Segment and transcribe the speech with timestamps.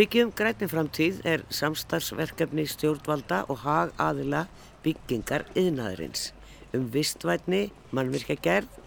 [0.00, 4.46] Byggjum grænni framtíð er samstarfsverkefni stjórnvalda og hag aðila
[4.80, 6.30] byggingar yðnaðurins
[6.72, 8.78] um vistvætni, mannvirkja gerð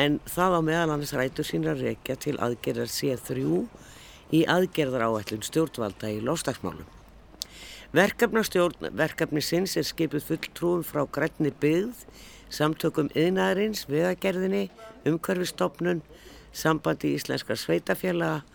[0.00, 3.44] en það á meðal annars rætur sína reykja til aðgerðar C3
[4.40, 6.88] í aðgerðar áætlun stjórnvalda í lofslagsmálum.
[7.92, 12.06] Verkefnastjórn verkefnisins er skipuð fulltrúum frá grænni byggð,
[12.48, 14.70] samtökum yðnaðarins, viðagerðinni,
[15.04, 16.06] umhverfistofnun,
[16.56, 18.46] sambandi íslenskar sveitafélaga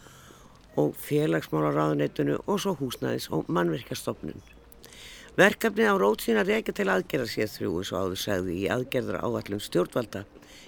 [0.80, 4.42] og félagsmálaráðunetunu og svo húsnæðis og mannverkastofnun.
[5.38, 9.24] Verkefnið á rót sína reykja til aðgerðar sér þrjú eins og áður segði í aðgerðar
[9.26, 10.26] áallum stjórnvalda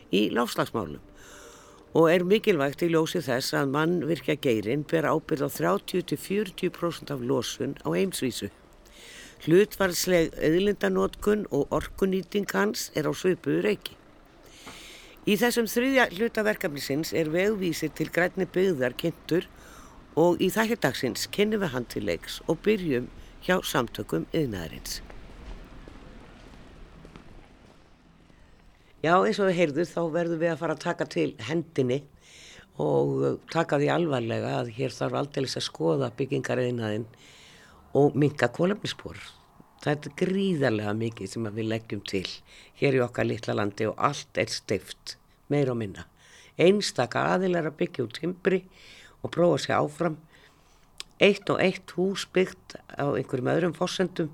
[0.09, 1.03] í láfslagsmálum
[1.95, 7.77] og er mikilvægt í ljósi þess að mannvirkja geirin ber ábyrð á 30-40% af losun
[7.87, 8.49] á heimsvísu.
[9.45, 13.95] Hlutvarsleg auðlindanótkun og orkunýting hans er á svipuðu reiki.
[15.25, 19.47] Í þessum þriðja hlutaverkefnisins er vegvísir til grænni byggðar kynntur
[20.15, 23.09] og í þættidagsins kynnum við hann til leiks og byrjum
[23.45, 25.01] hjá samtökum yðnaðarins.
[29.05, 31.99] Já, eins og við heyrðum þá verðum við að fara að taka til hendinni
[32.81, 37.05] og uh, taka því alvarlega að hér þarf aldrei að skoða byggingariðnaðin
[37.95, 39.19] og minka kólefnisspor.
[39.83, 42.25] Það er gríðarlega mikið sem við leggjum til
[42.81, 45.19] hér í okkar litla landi og allt er stift,
[45.53, 46.07] meir og minna.
[46.57, 50.17] Einstaka aðilar að byggja út timbri og prófa að segja áfram.
[51.25, 54.33] Eitt og eitt hús byggt á einhverjum öðrum fósendum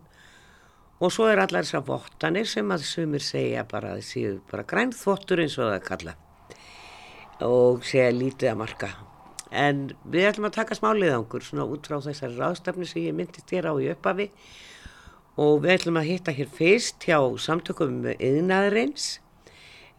[1.01, 5.41] og svo er allar þessar vottanir sem að sumir segja bara að séu bara grænþvottur
[5.41, 6.17] eins og það kalla
[7.41, 8.89] og segja lítið að marka.
[9.51, 13.67] En við ætlum að taka smáliðangur svona út frá þessari ráðstafni sem ég myndist hér
[13.67, 14.29] á í uppafi
[15.41, 19.17] og við ætlum að hitta hér fyrst hjá samtökum yðnaðurins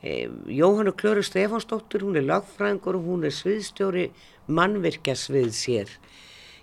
[0.01, 4.07] e, Jóhannu Klöru Stefánsdóttur hún er lagfræðingur og hún er sviðstjóri
[4.47, 5.93] mannvirkja svið sér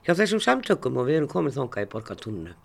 [0.06, 2.56] hjá þessum samtökum og við erum komin þonga í borgatúnnu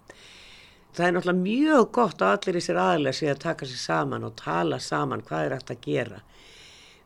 [0.95, 4.37] það er náttúrulega mjög gott að allir þessir aðlega sé að taka sér saman og
[4.39, 6.21] tala saman hvað er hægt að gera.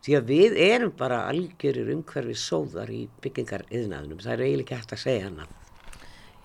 [0.05, 4.79] Því að við erum bara algjörir umhverfið sóðar í byggingar yðnaðunum, það er eiginlega ekki
[4.79, 5.49] hægt að segja hana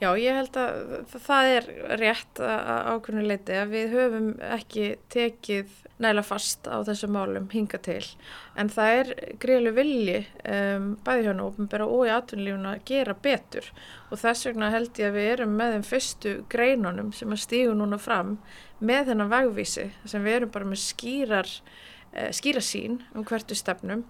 [0.03, 1.67] Já, ég held að það er
[2.01, 5.69] rétt ákveðnuleiti að við höfum ekki tekið
[6.03, 8.01] næla fast á þessu málum hinga til.
[8.59, 10.17] En það er greiðlega vilji
[10.49, 13.69] um, bæði hjá náttúrulega og í atvinnulífuna að gera betur.
[14.09, 17.79] Og þess vegna held ég að við erum með þeim fyrstu greinunum sem að stígu
[17.79, 18.35] núna fram
[18.83, 21.53] með þennan vegvísi sem við erum bara með skýrar,
[22.11, 24.03] uh, skýra sín um hvertu stefnum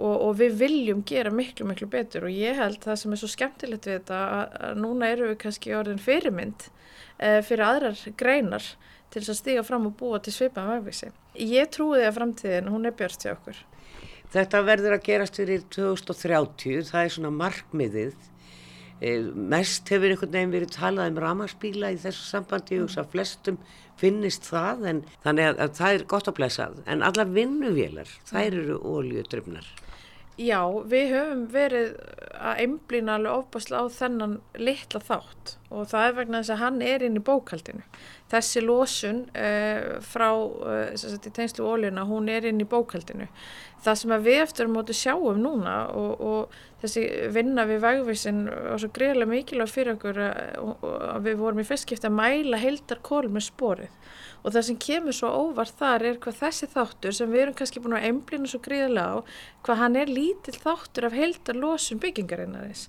[0.00, 3.30] og, og við viljum gera miklu miklu betur og ég held það sem er svo
[3.30, 8.70] skemmtilegt við þetta að, að núna eru við kannski orðin fyrirmynd uh, fyrir aðrar greinar
[9.10, 11.10] til þess að stiga fram og búa til svipaðan vegvísi.
[11.34, 13.58] Ég trúi að framtíðin, hún er björst hjá okkur.
[14.30, 18.28] Þetta verður að gerast fyrir 2030, það er svona markmiðið.
[19.00, 23.12] Eh, mest hefur einhvern veginn verið talað um ramarspíla í þessu sambandi og þess að
[23.14, 23.60] flestum
[24.00, 28.58] finnist það en þannig að, að það er gott að blessað en alla vinnuvélar, þær
[28.60, 29.70] eru óljudröfnar.
[30.40, 31.96] Já, við höfum verið
[32.40, 36.78] að einblýna alveg ofbásla á þennan litla þátt og það er vegna þess að hann
[36.86, 37.82] er inn í bókaldinu.
[38.32, 43.28] Þessi lósun uh, frá uh, tegnslu óljuna, hún er inn í bókaldinu.
[43.84, 47.04] Það sem við eftir móti sjáum núna og, og þessi
[47.36, 52.16] vinna við vegvísin var svo greiðilega mikilvæg fyrir okkur að við vorum í fyrstskipti að
[52.16, 54.10] mæla heildar kól með sporið
[54.42, 57.82] og það sem kemur svo óvart þar er hvað þessi þáttur sem við erum kannski
[57.84, 59.26] búin að emblina svo gríðilega á
[59.66, 62.86] hvað hann er lítill þáttur af heldar losun byggingarinnaris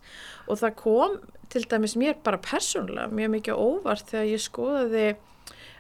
[0.48, 1.20] og það kom
[1.52, 5.10] til dæmis mér bara persónulega mjög mikið óvart þegar ég skoðaði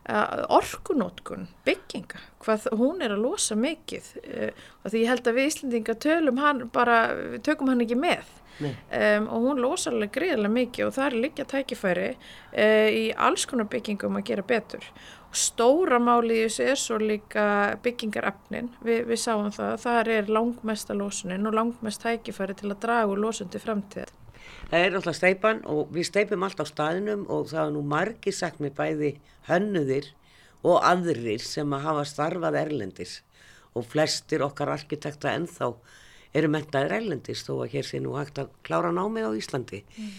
[0.10, 5.40] uh, orkunótkun bygginga, hvað hún er að losa mikið uh, og því ég held að
[5.40, 7.02] við Íslandinga tölum hann bara,
[7.46, 8.38] tökum hann ekki með.
[8.62, 13.48] Um, og hún losa alveg greiðilega mikið og það er líka tækifæri uh, í alls
[13.50, 14.86] konar byggingum að gera betur
[15.32, 17.44] Stóra máli í þessu er svo líka
[17.84, 23.08] byggingarefnin, Vi, við sáum það, það er langmesta lósunin og langmest hækifæri til að draga
[23.08, 24.12] úr lósundi framtíð.
[24.72, 28.34] Það er alltaf steipan og við steipum alltaf á staðinum og það er nú margi
[28.36, 29.14] sagt með bæði
[29.48, 30.12] hönnuðir
[30.68, 33.22] og aðrir sem að hafa starfað erlendis
[33.72, 35.72] og flestir okkar arkitekta ennþá
[36.36, 39.84] eru mentaðir erlendis þó að hér sé nú hægt að klára námið á Íslandi.
[39.96, 40.12] Mm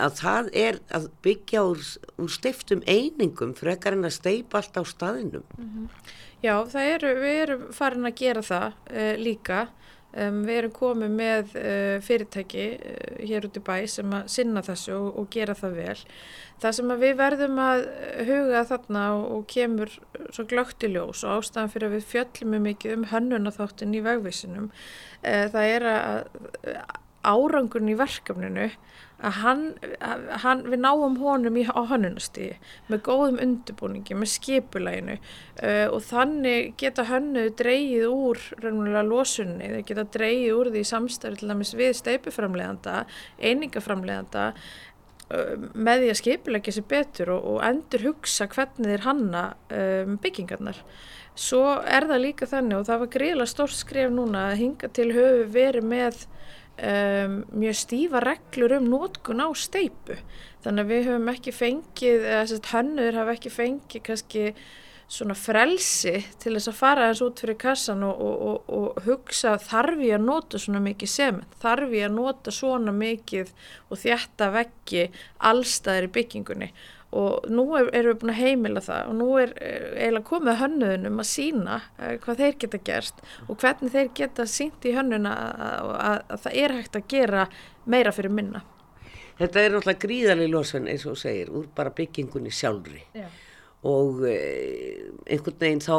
[0.00, 1.84] að það er að byggja úr,
[2.20, 5.44] úr stiftum einingum frekar en að steipa allt á staðinum.
[5.58, 6.16] Mm -hmm.
[6.40, 9.66] Já, eru, við erum farin að gera það uh, líka.
[10.10, 14.62] Um, við erum komið með uh, fyrirtæki uh, hér út í bæ sem að sinna
[14.66, 15.98] þessu og, og gera það vel.
[16.64, 17.84] Það sem við verðum að
[18.26, 19.92] huga þarna og, og kemur
[20.32, 24.02] svo glögt í ljós og ástæðan fyrir að við fjöllum mikið um hönnuna þáttin í
[24.04, 24.66] vegvísinum,
[25.22, 26.18] það er að
[27.26, 28.70] árangurinn í verkefninu
[29.20, 29.62] að hann,
[30.42, 32.56] hann við náum honum í, á hönnunastíði
[32.88, 39.88] með góðum undirbúningi, með skipulæginu uh, og þannig geta hönnu dreyið úr raunverulega losunni, þeir
[39.90, 42.96] geta dreyið úr því samstæður til dæmis við steipuframleganda,
[43.50, 49.46] einingaframleganda uh, með því að skipulækja sér betur og, og endur hugsa hvernig þeir hanna
[49.68, 50.80] um, byggingarnar.
[51.40, 55.12] Svo er það líka þannig og það var greiðilega stórt skrif núna að hinga til
[55.14, 56.24] höfu verið með
[56.80, 60.18] um, mjög stífa reglur um nótkun á steipu
[60.64, 62.28] þannig að við höfum ekki fengið
[62.72, 64.46] hönnur hafa ekki fengið kannski
[65.10, 69.56] svona frelsi til þess að fara þess út fyrir kassan og, og, og, og hugsa
[69.58, 73.50] þarf ég að nota svona mikið sement, þarf ég að nota svona mikið
[73.90, 75.08] og þjætta veggi
[75.50, 76.70] allstaðir í byggingunni
[77.10, 81.22] og nú er, erum við búin að heimila það og nú er eiginlega komið hönnuðunum
[81.22, 85.90] að sína uh, hvað þeir geta gerst og hvernig þeir geta sínt í hönnuna að,
[85.96, 87.46] að, að það er hægt að gera
[87.90, 88.62] meira fyrir minna.
[89.40, 93.26] Þetta er náttúrulega gríðarlega losun eins og segir úr bara byggingunni sjálfri Já.
[93.88, 95.94] og eh, einhvern veginn þá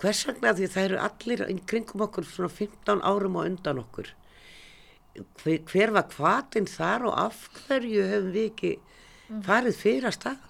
[0.00, 4.10] hvers vegna því það eru allir kringum okkur svona 15 árum og undan okkur
[5.44, 8.72] hver, hver var hvatinn þar og af hverju hefum við ekki
[9.46, 10.46] farið fyrir að stað?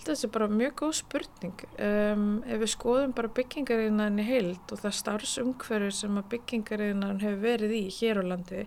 [0.00, 1.62] Þetta er bara mjög góð spurning.
[1.76, 7.42] Um, ef við skoðum bara byggingariðinan í heild og það starfsumhverju sem að byggingariðinan hefur
[7.42, 8.62] verið í hér á landi,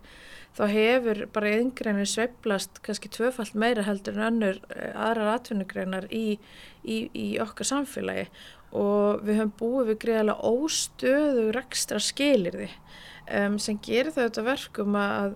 [0.54, 6.38] þá hefur bara yngreinu sveiblast kannski tvöfalt meira heldur en önnur eh, aðrar atvinnugreinar í,
[6.86, 8.28] í, í okkar samfélagi
[8.78, 12.70] og við höfum búið við greiðalega óstöðu rekstra skilirði
[13.30, 15.36] um, sem gerir þetta verkum að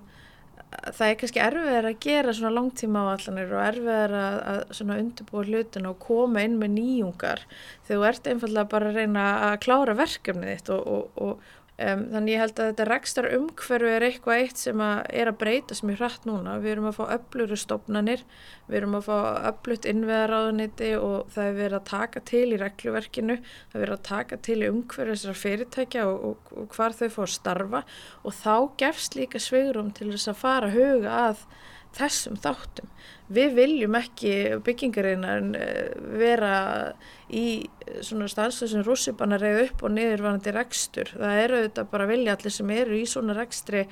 [0.67, 5.45] það er kannski erfiðar að gera svona langtíma áallanir og erfiðar að, að svona undirbúa
[5.47, 7.43] hlutin og koma inn með nýjungar
[7.87, 12.07] þegar þú ert einfallega bara að reyna að klára verkefnið þitt og, og, og Um,
[12.09, 15.83] þannig ég held að þetta rekstar umhverfu er eitthvað eitt sem að er að breytast
[15.85, 16.55] mjög hratt núna.
[16.63, 18.23] Við erum að fá öfluru stopnanir,
[18.65, 19.17] við erum að fá
[19.51, 24.03] öflut innveðaráðuniti og það er verið að taka til í regluverkinu, það er verið að
[24.09, 27.85] taka til í umhverfu þessar fyrirtækja og, og, og hvar þau fór að starfa
[28.23, 31.45] og þá gefst líka sveigurum til þess að fara að huga að
[31.97, 32.91] þessum þáttum.
[33.33, 34.33] Við viljum ekki
[34.63, 35.89] byggingarinnar eh,
[36.19, 36.53] vera
[37.27, 37.47] í
[38.05, 41.11] svona staðstöð sem rússipanna reyð upp og niðurvanandi rekstur.
[41.15, 43.87] Það eru auðvitað bara vilja allir sem eru í svona rekstri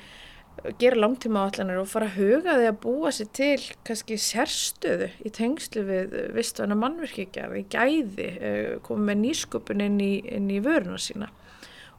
[0.79, 5.31] gera langtíma áallanir og fara að huga því að búa sér til kannski sérstöðu í
[5.35, 11.29] tengslu við vistvæna mannverkíkjar, í gæði, eh, komið með nýsköpun inn í, í vöruna sína.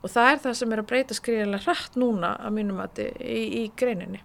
[0.02, 3.20] Og það er það sem er að breyta skriðilega hratt núna að mínum að þið
[3.26, 4.22] í, í greininni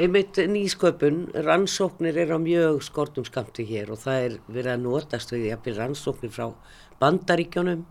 [0.00, 5.34] einmitt nýsköpun, rannsóknir er á mjög skortum skamti hér og það er verið að notast
[5.34, 6.46] við jafnvel rannsóknir frá
[7.02, 7.82] bandaríkjónum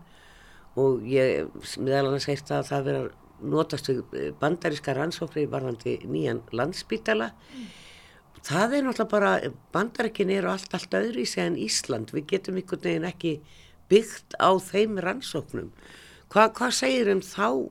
[0.82, 6.42] og ég meðal annars heirt að það verið að notast við bandaríska rannsóknir varðandi nýjan
[6.50, 7.66] landsbítala mm.
[8.50, 9.32] það er náttúrulega bara
[9.74, 12.14] bandaríkin eru allt, allt öðru í sig en Ísland.
[12.14, 13.36] Við getum einhvern veginn ekki
[13.90, 15.70] byggt á þeim rannsóknum.
[16.32, 17.68] Hva, hvað segir um þá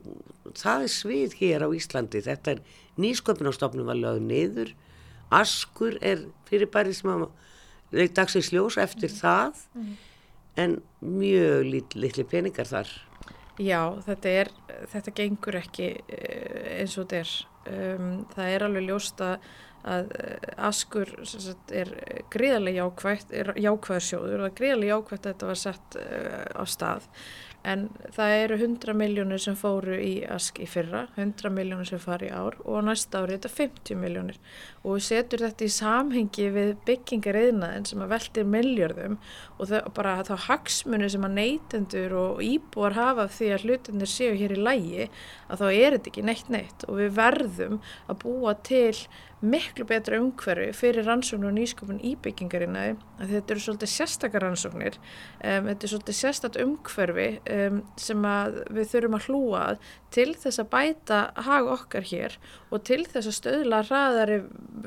[0.56, 2.22] það er svið hér á Íslandi?
[2.22, 2.62] Þetta er
[3.00, 4.74] nýsköpunarstofnum var lögð niður
[5.32, 7.28] askur er fyrirbæri sem að
[7.92, 9.18] leik dagsins ljós eftir mm.
[9.20, 9.94] það mm.
[10.64, 12.92] en mjög lit, litli peningar þar
[13.60, 14.48] Já, þetta er
[14.90, 17.34] þetta gengur ekki eh, eins og þetta er
[17.98, 19.28] um, það er alveg ljósta
[19.82, 21.90] að eh, askur sagt, er
[22.32, 26.62] gríðarlega jákvægt er jákvæðarsjóður og það er gríðarlega jákvægt að þetta var sett uh, á
[26.70, 27.08] stað
[27.64, 32.30] en það eru 100 miljónir sem fóru í ask í fyrra, 100 miljónir sem fari
[32.30, 34.40] í ár og næsta ári þetta 50 miljónir
[34.82, 39.18] og setjum þetta í samhengi við byggingar eðnaðin sem að veltir miljörðum
[39.58, 44.32] og það, bara þá hagsmunni sem að neytendur og íbúar hafa því að hlutinir séu
[44.38, 45.10] hér í lægi
[45.52, 46.86] að þá er þetta ekki neitt neitt.
[46.88, 47.78] Og við verðum
[48.10, 48.96] að búa til
[49.42, 54.98] miklu betra umhverfi fyrir rannsóknur og nýsköpun í byggingarinnaði að þetta eru svolítið sérstakar rannsóknir.
[55.42, 58.28] Um, þetta er svolítið sérstak umhverfi um, sem
[58.70, 59.64] við þurfum að hlúa
[60.14, 62.38] til þess að bæta hag okkar hér
[62.70, 64.38] og til þess að stöðla hraðari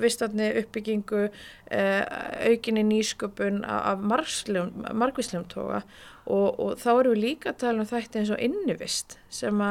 [0.02, 2.02] vistandi uppbyggingu uh,
[2.50, 5.84] aukinni nýsköpun af margvíslegum toga.
[6.26, 9.64] Og, og þá eru við líka að tala um þetta eins og innivist sem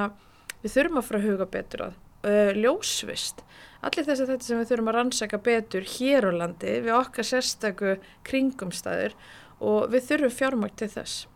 [0.63, 2.01] við þurfum að fara að huga betur að.
[2.25, 3.45] Uh, ljósvist.
[3.85, 7.27] Allir þess að þetta sem við þurfum að rannsaka betur hér á landi við okkar
[7.29, 9.17] sérstaku kringumstæður
[9.61, 11.27] og við þurfum fjármægt til þess.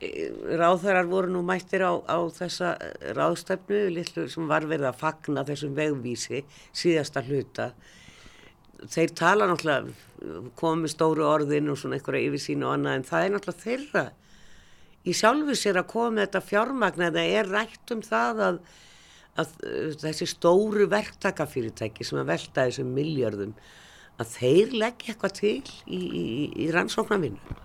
[0.00, 2.74] Ráðhverjar voru nú mættir á, á þessa
[3.16, 7.70] ráðstæfnu litlu sem var verið að fagna þessum vegvísi síðasta hluta.
[8.80, 13.26] Þeir tala náttúrulega komið stóru orðin og svona einhverja yfir sín og annað en það
[13.26, 14.06] er náttúrulega þeirra
[15.00, 18.62] í sjálfu sér að koma þetta fjármagn eða er rætt um það að
[19.38, 23.54] að uh, þessi stóru verktakafyrirtæki sem að velta þessum miljardum
[24.20, 26.24] að þeir leggja eitthvað til í, í,
[26.64, 27.58] í rannsóknarvinu?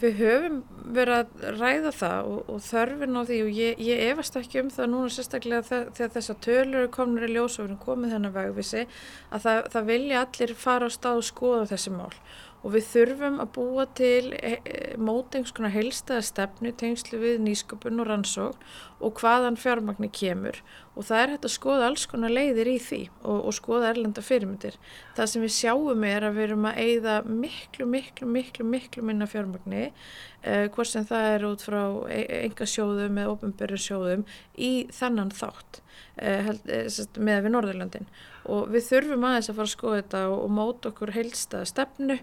[0.00, 0.58] Við höfum
[0.94, 4.70] verið að ræða það og, og þörfin á því og ég, ég efast ekki um
[4.74, 8.84] það núna sérstaklega þegar þess að tölur komnir í ljósofnum komið þennan vegvísi
[9.30, 12.12] að það, það vilja allir fara á stað og skoða þessi mál
[12.60, 18.10] og við þurfum að búa til e, e, mótengskona heilstæða stefnu tengslu við nýsköpun og
[18.10, 20.60] rannsókn og hvaðan fjármagnir kemur
[20.92, 24.24] og það er hægt að skoða alls konar leiðir í því og, og skoða erlenda
[24.24, 24.76] fyrirmyndir.
[25.16, 29.28] Það sem við sjáum er að við erum að eigða miklu, miklu, miklu, miklu minna
[29.30, 34.26] fjármagni eh, hvort sem það er út frá enga sjóðum eða ofnbjörður sjóðum
[34.60, 35.89] í þannan þátt eh, eh,
[36.20, 38.08] með við Norðurlandin
[38.50, 42.18] og við þurfum aðeins að fara að skoða þetta og, og móta okkur heilsta stefnu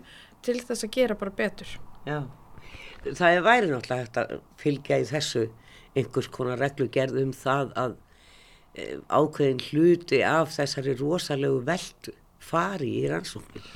[0.46, 1.72] til þess að gera bara betur.
[2.08, 2.20] Já,
[3.08, 5.48] það er væri náttúrulega hægt að fylgja í þessu
[5.98, 7.98] einhvers konar reglugerð um það að
[8.78, 12.16] e, ákveðin hluti af þessari rosalegu veldu
[12.48, 13.68] fari í rannsóknum.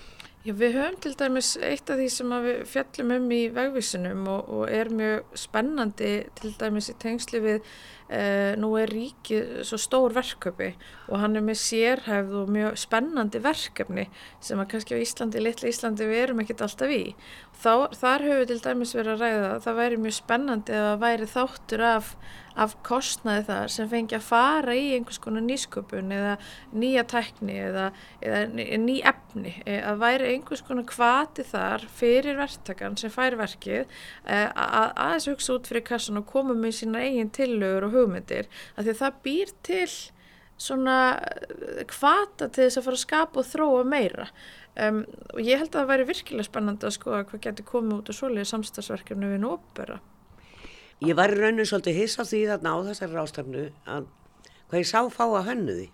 [0.41, 4.47] Já, við höfum til dæmis eitt af því sem við fjallum um í vegvísunum og,
[4.49, 7.67] og er mjög spennandi til dæmis í tengsli við
[8.11, 10.73] Uh, nú er ríkið svo stór verkefni
[11.07, 14.07] og hann er með sérhæfð og mjög spennandi verkefni
[14.43, 17.15] sem að kannski á Íslandi, litla Íslandi við erum ekkert alltaf í.
[17.61, 20.87] Þá, þar höfum við til dæmis verið að ræða að það væri mjög spennandi að
[20.89, 22.13] það væri þáttur af
[22.59, 26.33] af kostnaði þar sem fengi að fara í einhvers konar nýsköpun eða
[26.75, 27.85] nýja tækni eða,
[28.23, 28.41] eða
[28.81, 34.35] ný efni e, að væri einhvers konar kvati þar fyrir verktakann sem fær verkið e,
[34.35, 38.87] að aðeins hugsa út fyrir kassan og koma með sína eigin tillögur og hugmyndir að
[38.87, 39.85] því að það býr til
[40.61, 40.97] svona
[41.89, 44.27] kvata til þess að fara að skapa og þróa meira.
[44.77, 45.01] Um,
[45.33, 48.15] og ég held að það væri virkilega spennandi að skoða hvað getur komið út og
[48.15, 49.97] svoleiði samstagsverkefni við nópera
[51.01, 54.05] Ég var í rauninu svolítið hissa því þarna á þessari rástafnu að
[54.69, 55.87] hvað ég sá fá að hönnuði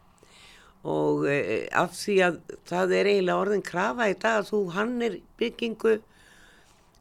[0.88, 1.38] og e,
[1.72, 2.38] af því að
[2.68, 5.96] það er eiginlega orðin krafa í dag að þú hannir byggingu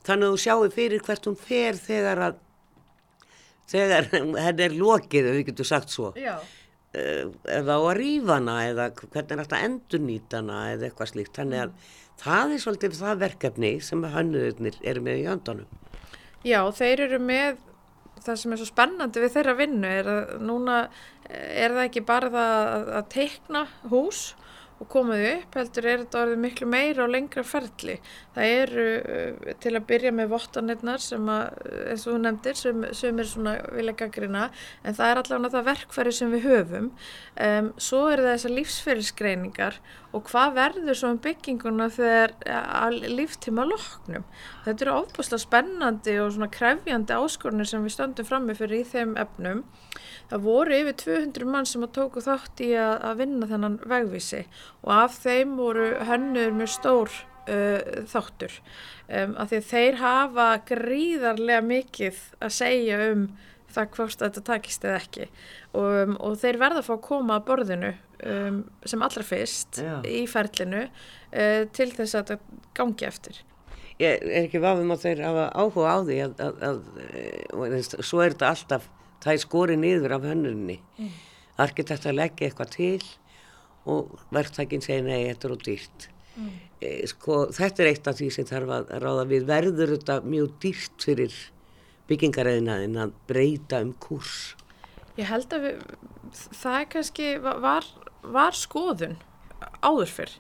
[0.06, 2.38] þannig að þú sjáu fyrir hvert hún fer þegar að
[3.70, 6.12] þegar henn er lokið, ef við getum sagt svo.
[6.16, 6.38] Já.
[6.96, 11.34] eða á að rífa hana eða hvernig er þetta endurnýta hana eða eitthvað slíkt.
[11.36, 11.74] Þannig að
[12.20, 15.82] það er svolítið það verkefni sem hönnuðurnir eru með í öndunum
[16.46, 17.60] Já, þeir eru með
[18.24, 20.78] það sem er svo spennandi við þeirra vinnu er að núna
[21.26, 24.22] er það ekki bara það að, að teikna hús
[24.76, 27.96] og komaðu upp, heldur er þetta orðið miklu meira og lengra ferli.
[28.34, 31.60] Það eru uh, til að byrja með vottanirnar sem að,
[31.92, 34.48] eins og þú nefndir, sem, sem er svona vilja gaggrina,
[34.84, 36.90] en það er allavega það verkfæri sem við höfum.
[37.48, 39.80] Um, svo eru það þessar lífsfélagsgreiningar
[40.16, 42.32] og hvað verður svo um bygginguna þegar
[43.04, 44.24] líftíma loknum.
[44.64, 49.16] Þetta eru óbúslega spennandi og svona krefjandi áskorunir sem við stöndum frammi fyrir í þeim
[49.20, 49.64] efnum.
[50.30, 54.44] Það voru yfir 200 mann sem að tóku þátt í að, að vinna þennan vegvísi
[54.82, 58.56] og af þeim voru hönnur mjög stór uh, þáttur.
[59.06, 63.28] Um, af því að þeir hafa gríðarlega mikið að segja um
[63.76, 65.28] það hvort þetta takist eða ekki.
[65.76, 67.92] Og, um, og þeir verða að fá að koma að borðinu
[68.24, 69.98] um, sem allra fyrst Já.
[70.08, 73.42] í ferlinu uh, til þess að þetta gangi eftir
[73.96, 76.80] Ég er ekki vafum að þeir hafa áhuga á því að, að, að,
[77.56, 78.90] að eh, svo er þetta alltaf
[79.24, 81.14] það er skorið niður af hönnunni mm.
[81.64, 83.06] arkitekta leggja eitthvað til
[83.86, 86.52] og verktækinn segir nei, þetta er úr dýrt mm.
[86.80, 90.56] e, sko, þetta er eitt af því sem þarf að ráða við verður þetta mjög
[90.64, 91.40] dýrt fyrir
[92.10, 94.54] byggingaræðinaðin að breyta um kurs
[95.16, 95.76] Ég held að við,
[96.60, 97.86] það kannski var,
[98.22, 99.18] var skoðun
[99.84, 100.32] áður fyrr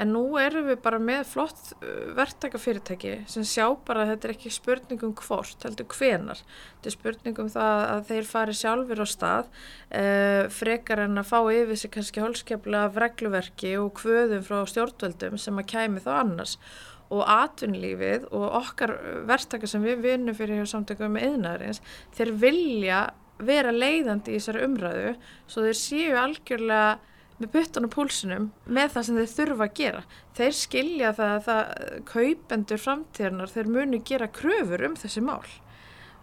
[0.00, 4.32] en nú erum við bara með flott uh, verktakafyrirtæki sem sjá bara að þetta er
[4.34, 9.44] ekki spurningum hvort, heldur hvenar þetta er spurningum það að þeir fari sjálfur á stað
[9.50, 15.38] uh, frekar en að fá yfir sig kannski hólskefla af regluverki og hvöðum frá stjórnvöldum
[15.40, 16.58] sem að kæmi þá annars.
[17.14, 18.94] Og atvinnlífið og okkar
[19.28, 21.82] verktakar sem við vinnum fyrir hjá samtökum með yðnarins,
[22.16, 23.00] þeir vilja
[23.44, 25.12] vera leiðandi í þessari umræðu
[25.50, 26.96] svo þeir séu algjörlega
[27.40, 30.02] með puttan og púlsunum með það sem þeir þurfa að gera.
[30.38, 31.74] Þeir skilja það að
[32.10, 35.44] kaupendur framtíðarnar, þeir muni gera kröfur um þessi mál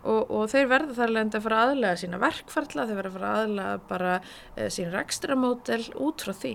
[0.01, 3.31] og, og þeir verða þar leðandi að fara aðlega sína verkfarla, þeir verða að fara
[3.41, 4.13] aðlega bara
[4.55, 6.53] e, sín rekstramódel út frá því.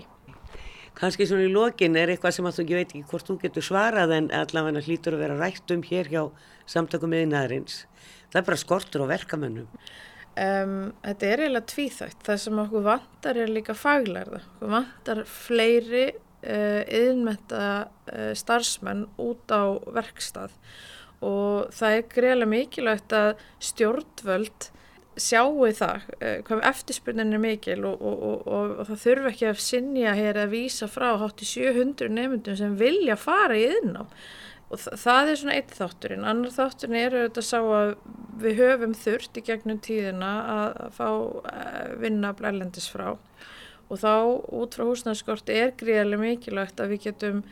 [0.96, 4.14] Kanski svona í lokin er eitthvað sem þú ekki veit ekki hvort þú getur svarað
[4.16, 6.22] en allavega hlýtur að vera rætt um hér hjá
[6.72, 7.82] samtökum meðinæðarins.
[8.32, 9.68] Það er bara skortur á verkamönnum.
[10.36, 12.22] Um, þetta er eiginlega tvíþægt.
[12.26, 14.42] Það sem okkur vantar er líka faglærða.
[14.56, 16.06] Okkur vantar fleiri
[16.46, 20.54] uh, yðnmetta uh, starfsmenn út á verkstað
[21.24, 23.28] og það er greiðlega mikilvægt að
[23.64, 24.70] stjórnvöld
[25.16, 29.62] sjáu það uh, hvað eftirspurnin er mikil og, og, og, og það þurfa ekki að
[29.64, 34.12] sinja hér að vísa frá hátti 700 nefndum sem vilja fara í yðnám
[34.70, 36.26] og það, það er svona eitt þátturinn.
[36.26, 37.92] Annar þátturinn er auðvitað að sá að
[38.42, 43.12] við höfum þurft í gegnum tíðina að, fá uh, vinna blælendis frá.
[43.86, 44.12] Og þá
[44.58, 47.44] út frá húsnæðskort er gríðarlega mikilvægt að við getum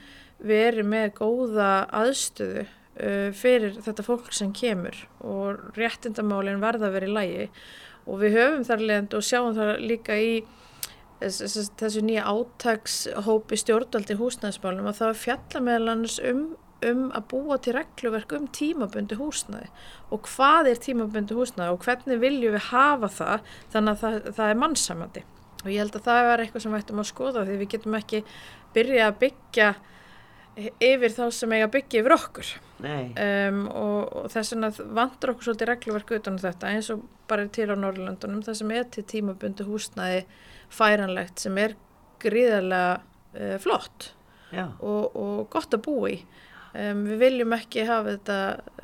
[0.45, 4.99] verið með góða aðstöðu uh, fyrir þetta fólk sem kemur.
[5.23, 7.49] Og réttindamálinn verða að vera í lægi
[8.05, 10.35] og við höfum þar leðend og sjáum það líka í
[11.23, 16.43] þessu nýja átagshópi stjórnaldi húsnæðismálum að það fjalla meðlannus um,
[16.91, 19.71] um að búa til regluverk um tímabundi húsnæði.
[20.15, 24.51] Og hvað er tímabundi húsnæði og hvernig viljum við hafa það þannig að það, það
[24.51, 25.25] er mannsamandi
[25.65, 27.99] og ég held að það er eitthvað sem við ættum að skoða því við getum
[27.99, 28.21] ekki
[28.75, 29.69] byrja að byggja
[30.85, 32.51] yfir þá sem eiga byggja yfir okkur.
[32.85, 37.47] Um, og, og þess vegna vandur okkur svolítið regluverk utan um þetta eins og bara
[37.55, 40.21] til á Norrlandunum það sem er til tímabundi húsnaði
[40.75, 41.77] færanlegt sem er
[42.23, 44.11] gríðarlega uh, flott
[44.55, 46.19] og, og gott að búa í
[46.75, 48.39] um, við viljum ekki hafa þetta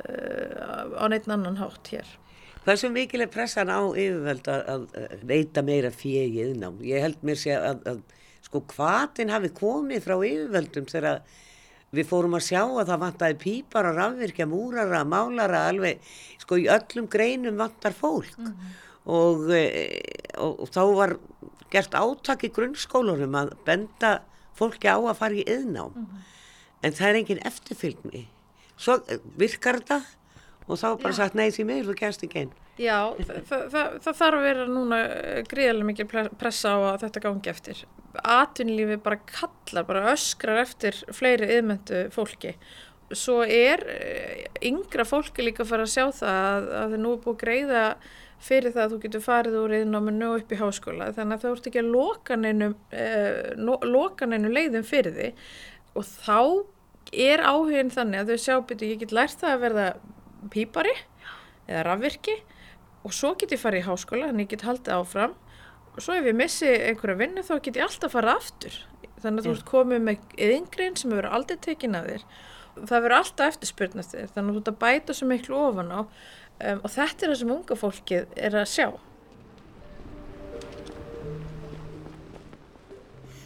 [0.07, 2.17] uh, á neitt annan hátt hér
[2.61, 4.83] Hvað er svo mikileg pressan á yfirvöld að
[5.25, 6.67] reyta meira fjegið ná?
[6.85, 8.03] Ég held mér sé að, að
[8.45, 11.23] sko hvaðin hafi komið frá yfirvöldum þegar
[11.95, 16.01] við fórum að sjá að það vantaði pípara, rafvirkja, múrara, málara, alveg,
[16.41, 18.75] sko í öllum greinum vantar fólk mm -hmm.
[19.17, 19.63] og, e,
[20.37, 21.17] og, og þá var
[21.71, 24.21] gert átak í grunnskólunum að benda
[24.55, 26.29] fólki á að fara í yðnám, mm -hmm.
[26.81, 28.25] En það er engin eftirfylgni.
[28.81, 30.01] Svo e, virkar þetta
[30.67, 31.19] og þá bara Já.
[31.21, 32.53] sagt nei því mig, þú gerst ekki einn.
[32.81, 33.13] Já,
[33.45, 35.01] það þarf að vera núna
[35.51, 37.81] gríðarlega mikið pressa á að þetta gangi eftir
[38.23, 42.55] atvinnlífi bara kallar, bara öskrar eftir fleiri yðmyndu fólki
[43.17, 47.13] svo er eh, yngra fólki líka að fara að sjá það að, að það nú
[47.13, 47.85] er búið að greiða
[48.41, 51.67] fyrir það að þú getur farið úr yðnáminu upp í háskóla þannig að það vart
[51.69, 53.51] ekki að loka neinu, eh,
[53.85, 55.27] loka neinu leiðin fyrir því
[55.97, 56.39] og þá
[57.11, 59.87] er áhugin þannig að þau sjá byrju ég get lært það að verða
[60.53, 60.93] pípari
[61.67, 62.37] eða rafvirki.
[63.01, 65.35] Og svo get ég farið í háskóla þannig ég get haldið áfram.
[65.97, 68.77] Svo ef ég missi einhverja vinnu þá get ég alltaf fara aftur.
[69.21, 72.25] Þannig að þú ert komið með yngrein sem hefur aldrei tekin að þér.
[72.77, 76.01] Það verður alltaf eftirspyrnast þér þannig að þú ert að bæta svo miklu ofan á.
[76.61, 78.87] Um, og þetta er það sem unga fólkið er að sjá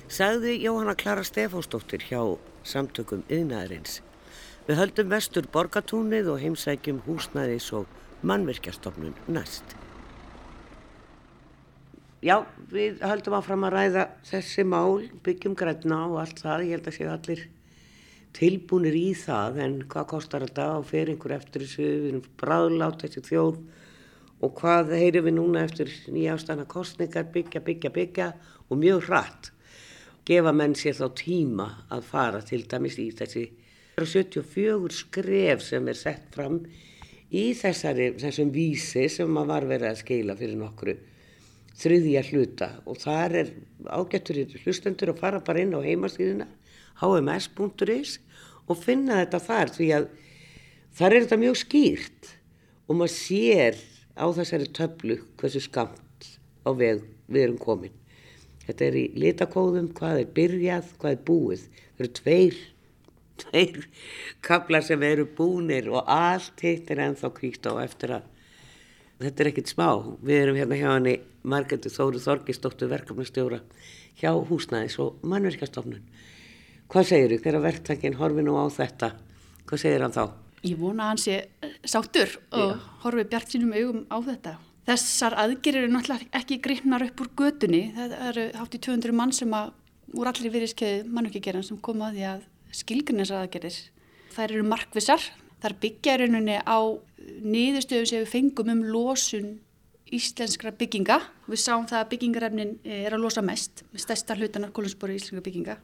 [0.05, 2.19] Sagði Jóhanna Klara Stefánsdóttir hjá
[2.65, 4.01] samtökum yðnaðarins
[4.65, 7.89] Við höldum vestur borgatúnið og heimsækjum húsnæðis og
[8.25, 9.75] mannverkjastofnun næst.
[12.25, 12.39] Já,
[12.73, 16.65] við höldum áfram að ræða þessi mál, byggjum græna og allt það.
[16.65, 17.43] Ég held að séu allir
[18.33, 23.05] tilbúinir í það en hvað kostar þetta og fer einhver eftir þessu, við erum bráðlátt
[23.05, 23.59] þessi þjóð.
[24.41, 28.31] Og hvað heyrum við núna eftir nýjástana kostningar, byggja, byggja, byggja?
[28.65, 29.51] Og mjög hratt.
[30.25, 33.45] Gefa menn sér þá tíma að fara til dæmis í þessi
[34.01, 36.63] 74 skref sem er sett fram
[37.29, 40.95] í þessari, þessum vísi sem maður var verið að skeila fyrir nokkru
[41.75, 43.51] þriðja hluta og þar er
[43.85, 46.47] ágættur í hlustendur að fara bara inn á heimastíðina
[47.01, 48.17] hms.is
[48.65, 50.07] og finna þetta þar því að
[50.95, 52.31] þar er þetta mjög skýrt
[52.87, 53.77] og maður sér
[54.15, 56.31] á þessari töflu hversu skamt
[56.65, 57.93] á veg við erum komin.
[58.65, 61.65] Þetta er í litakóðum, hvað er byrjað, hvað er búið.
[61.95, 62.61] Það eru tveir,
[63.43, 63.81] tveir
[64.45, 68.31] kaplar sem eru búnir og allt hitt er ennþá kvíkt á eftir að
[69.21, 69.89] þetta er ekkit smá.
[70.25, 73.61] Við erum hérna hjá henni Margetur Þóru Þorgistóttur verkefnastjóra
[74.19, 76.01] hjá húsnæðis og mannverkastofnun.
[76.91, 79.11] Hvað segir þú þegar verktakinn horfi nú á þetta?
[79.65, 80.25] Hvað segir hann þá?
[80.65, 81.35] Ég vona að hann sé
[81.85, 82.79] sáttur og Já.
[83.03, 84.53] horfi bjart sínum augum á þetta.
[84.85, 87.87] Þessar aðgerir eru náttúrulega ekki gripnar upp úr gödunni.
[87.95, 89.73] Það eru hátt í 200 mann sem að
[90.13, 92.45] úr allir viðriskeiði mannverkigeran sem koma að því að
[92.81, 93.79] skilgjörnins aðgerir.
[94.35, 95.25] Það eru markvisar.
[95.55, 96.79] Það er byggjarunni á
[97.41, 99.55] niðurstöðum sem við fengum um losun
[100.13, 101.17] íslenskra bygginga.
[101.49, 105.41] Við sáum það að byggingarefnin eh, er að losa mest, með stærsta hlutanar kolunsbóri íslenska
[105.47, 105.79] bygginga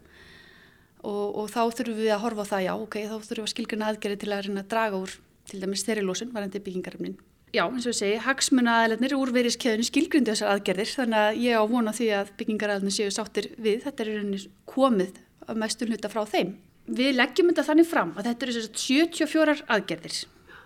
[1.02, 3.54] og, og þá þurfum við að horfa á það, já, ok, þá þurfum við að
[3.56, 5.16] skilgjana aðgerði til að að draga úr
[5.50, 7.18] til dæmis þeirri losun, varandi byggingarefnin.
[7.52, 11.60] Já, eins og ég segi, hagsmuna aðeirnir úr veriðskeiðinu skilgrindi þessar aðgerðir, þannig að ég
[11.60, 16.12] á vona því að byggingaræðinu séu sáttir við, þetta er rauninni komið að mestur hluta
[16.12, 16.56] frá þeim.
[16.92, 20.22] Við leggjum þetta þannig fram að þetta eru 74 aðgerðir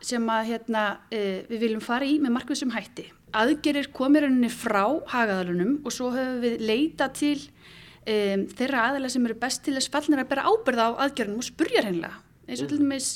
[0.05, 4.49] sem að, hérna, e, við viljum fara í með markvið sem hætti aðgerir komir henni
[4.51, 9.75] frá hagaðalunum og svo höfum við leita til um, þeirra aðalega sem eru best til
[9.77, 12.85] þess fallnir að bera ábyrða á aðgerðunum og spurja hennilega eins og til mm.
[12.85, 13.09] dæmis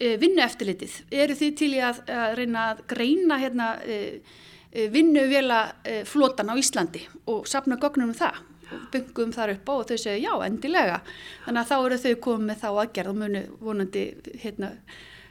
[0.00, 4.38] vinnu eftirlitið eru þið til í að, að reyna að greina hérna, uh,
[4.70, 5.60] uh, vinnu vela
[6.08, 9.96] flotan á Íslandi og sapna gögnum um það og byggum þar upp á og þau
[9.98, 11.00] segja já endilega.
[11.46, 14.04] Þannig að þá eru þau komið með þá aðgerð og munu vonandi
[14.44, 14.70] hérna,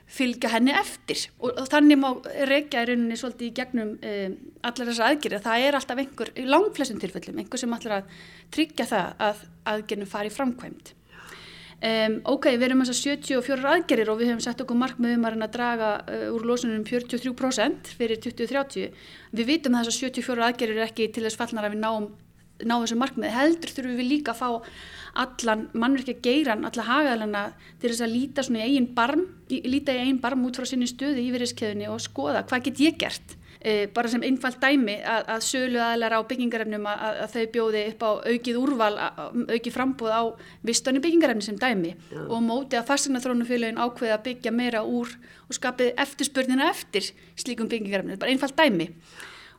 [0.10, 1.26] fylgja henni eftir.
[1.40, 2.10] Og, þannig má
[2.50, 5.44] reykja í rauninni svolítið í gegnum um, allar þessar aðgerðir.
[5.46, 8.24] Það er alltaf einhver, í langflestum tilfellum einhver sem allar að
[8.56, 10.96] tryggja það að aðgerðinu fari framkvæmt
[11.80, 15.54] Um, ok, við erum þess að 74 aðgerir og við hefum sett okkur markmiðum að
[15.54, 18.98] draga uh, úr losunum 43% fyrir 2030.
[19.32, 22.10] Við vitum að þess að 74 aðgerir er ekki til þess fallnar að við náum,
[22.68, 23.32] náum þessu markmiði.
[23.32, 24.50] Heldur þurfum við líka að fá
[25.24, 27.46] allan mannverkja geiran, alla hagaðalana
[27.80, 28.60] til þess að líta í
[29.48, 29.64] í,
[30.04, 33.39] eigin barm út frá sinni stöðu í veriðskeðunni og skoða hvað get ég gert.
[33.60, 37.82] E, bara sem einfalt dæmi að, að sölu aðlar á byggingarefnum að, að þau bjóði
[37.90, 38.94] upp á aukið úrval,
[39.52, 40.24] aukið frambúð á
[40.70, 42.22] vistunni byggingarefni sem dæmi Já.
[42.22, 45.12] og móti að fastegnarþrónufélagin ákveði að byggja meira úr
[45.50, 48.88] og skapið eftirspurnina eftir slíkum byggingarefni, bara einfalt dæmi.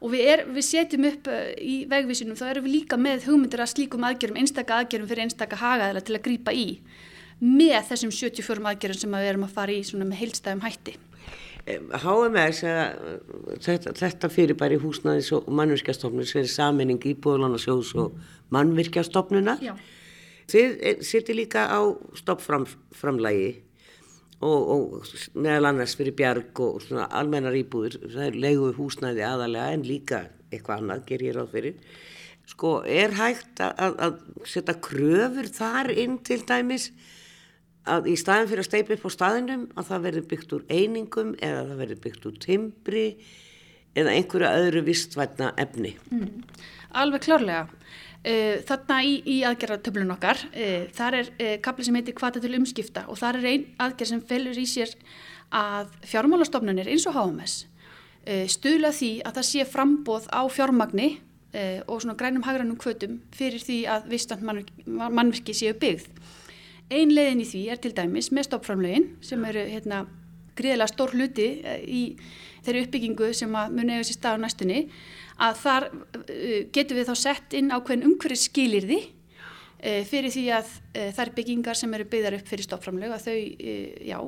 [0.01, 1.29] Og við, er, við setjum upp
[1.61, 5.61] í vegvísinum, þá erum við líka með hugmyndir að slíkum aðgjörum, einstaka aðgjörum fyrir einstaka
[5.61, 6.67] hagaðila til að grýpa í
[7.45, 10.97] með þessum 74 aðgjörum sem við erum að fara í með heilstæðum hætti
[12.00, 12.61] HMS
[13.64, 18.20] þetta, þetta fyrir bara í húsnæðis og mannvirkjastofnun sem er saminning í bóðlanasjós og
[18.54, 19.56] mannvirkjastofnuna
[20.50, 21.80] þið eh, sittir líka á
[22.18, 23.50] stoppframlægi
[24.40, 29.76] og, og meðal annars fyrir bjarg og svona almennar íbúður það er leiðu húsnæði aðalega
[29.76, 31.80] en líka eitthvað annað ger ég ráð fyrir.
[32.50, 36.90] Sko er hægt að, að, að setja kröfur þar inn til dæmis
[37.88, 41.31] að í staðin fyrir að steipa upp á staðinum að það verður byggt úr einingum
[41.40, 43.07] eða það verður byggt úr timbri
[43.99, 45.95] eða einhverju öðru vistvætna efni.
[46.12, 46.45] Mm.
[47.01, 47.66] Alveg klárlega.
[48.21, 52.53] Uh, þarna í, í aðgerðartöflun okkar, uh, þar er uh, kapli sem heitir kvata til
[52.59, 54.93] umskipta og þar er einn aðgerð sem felur í sér
[55.57, 57.64] að fjármálastofnunir eins og HMS
[58.53, 61.07] stuðla því að það sé frambóð á fjármagni
[61.88, 66.05] og svona grænum hagrannum kvötum fyrir því að vistant mannverki séu byggð.
[66.90, 70.03] Ein leiðin í því er til dæmis með stoppframlegin sem eru hérna,
[70.59, 72.00] gríðilega stór hluti eh, í
[72.64, 74.81] þeirri uppbyggingu sem muni eiga sér stað á næstunni
[75.40, 80.74] að þar uh, getum við þá sett inn ákveðin umhverfið skilirði uh, fyrir því að
[81.16, 83.38] þær byggingar sem eru byggðar upp fyrir stoppframleg að þau,
[84.11, 84.18] já,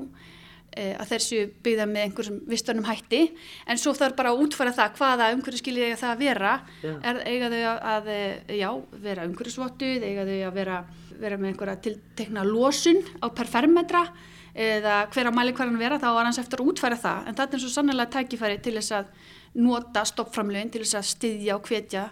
[0.72, 3.25] að þessu byggða með einhversum vistunum hætti
[3.68, 7.03] en svo þarf bara að útfæra það hvaða umhverfið skilirði eiga það að vera yeah.
[7.11, 8.09] er, eiga þau að,
[8.57, 8.68] já,
[9.03, 10.79] vera umhverfisvottuð, eiga þau að vera
[11.23, 14.07] vera með einhverja tiltekna losun á per fermetra
[14.53, 17.29] eða hver að mæli hverjan vera þá var hans eftir að útfæra það.
[17.29, 19.15] En þetta er svo sannlega tækifæri til þess að
[19.63, 22.05] nota stoppframlegin til þess að styðja og hvetja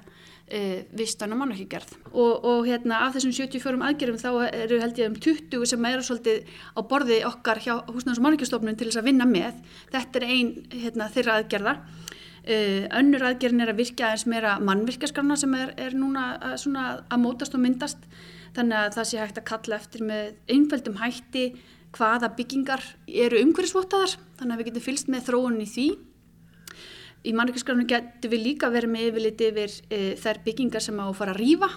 [0.51, 0.61] e,
[0.97, 5.19] vistan og mannverkigerð og, og hérna af þessum 74 aðgerðum þá eru held ég um
[5.29, 9.29] 20 sem eru svolítið á borði okkar hjá húsnæðs og mannverkistofnun til þess að vinna
[9.29, 9.61] með.
[9.93, 11.77] Þetta er ein hérna, þeirra aðgerða.
[12.41, 17.19] Uh, önnur aðgerðin er að virka eins meira mannvirkjaskrana sem er, er núna að, að
[17.21, 18.07] mótast og myndast
[18.57, 21.45] þannig að það sé hægt að kalla eftir með einföldum hætti
[21.97, 24.17] hvaða byggingar eru umhverfisvottaðar.
[24.39, 25.87] Þannig að við getum fylst með þróunin í því.
[27.21, 31.17] Í mannvíkaskrafnu getum við líka verið með yfirlit yfir e, þær byggingar sem á að
[31.19, 31.71] fara að rýfa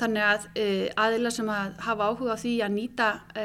[0.00, 0.64] þannig að e,
[1.00, 3.44] aðila sem að hafa áhuga á því að nýta e,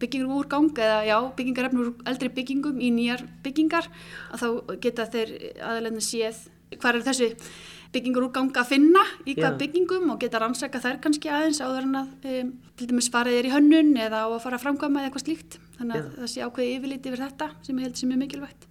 [0.00, 3.88] byggingur úr gang eða já, byggingarefnur eldri byggingum í nýjar byggingar
[4.32, 5.32] að þá geta þeir
[5.70, 6.42] aðilegna séð
[6.76, 7.30] hvað er þessi
[7.94, 11.88] byggingur úr ganga að finna í hvað byggingum og geta rannsaka þær kannski aðeins áður
[11.88, 15.02] en að um, til dæmis farið er í hönnun eða á að fara að framkvæma
[15.02, 15.58] eða eitthvað slíkt.
[15.76, 16.16] Þannig að Já.
[16.20, 18.66] það sé ákveði yfirliti yfir þetta sem ég held sem er mikilvægt.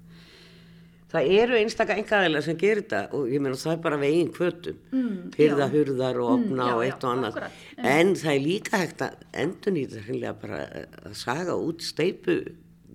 [1.16, 4.80] Það eru einstakka engaðilega sem gerir þetta og ég meina það er bara veginn kvötum
[4.92, 7.30] mm, hyrða, hurðar og opna mm, og eitt já, og annað.
[7.30, 7.62] akkurat,
[7.94, 12.40] en það er líka hægt að endur nýta bara að saga út steipu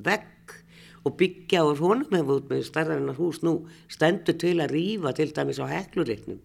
[0.04, 0.26] vegg
[1.04, 3.54] og byggja honum hefur út með starðarinnar hús nú
[3.88, 6.40] stendur til að rýfa til dæmis á heklurreiknum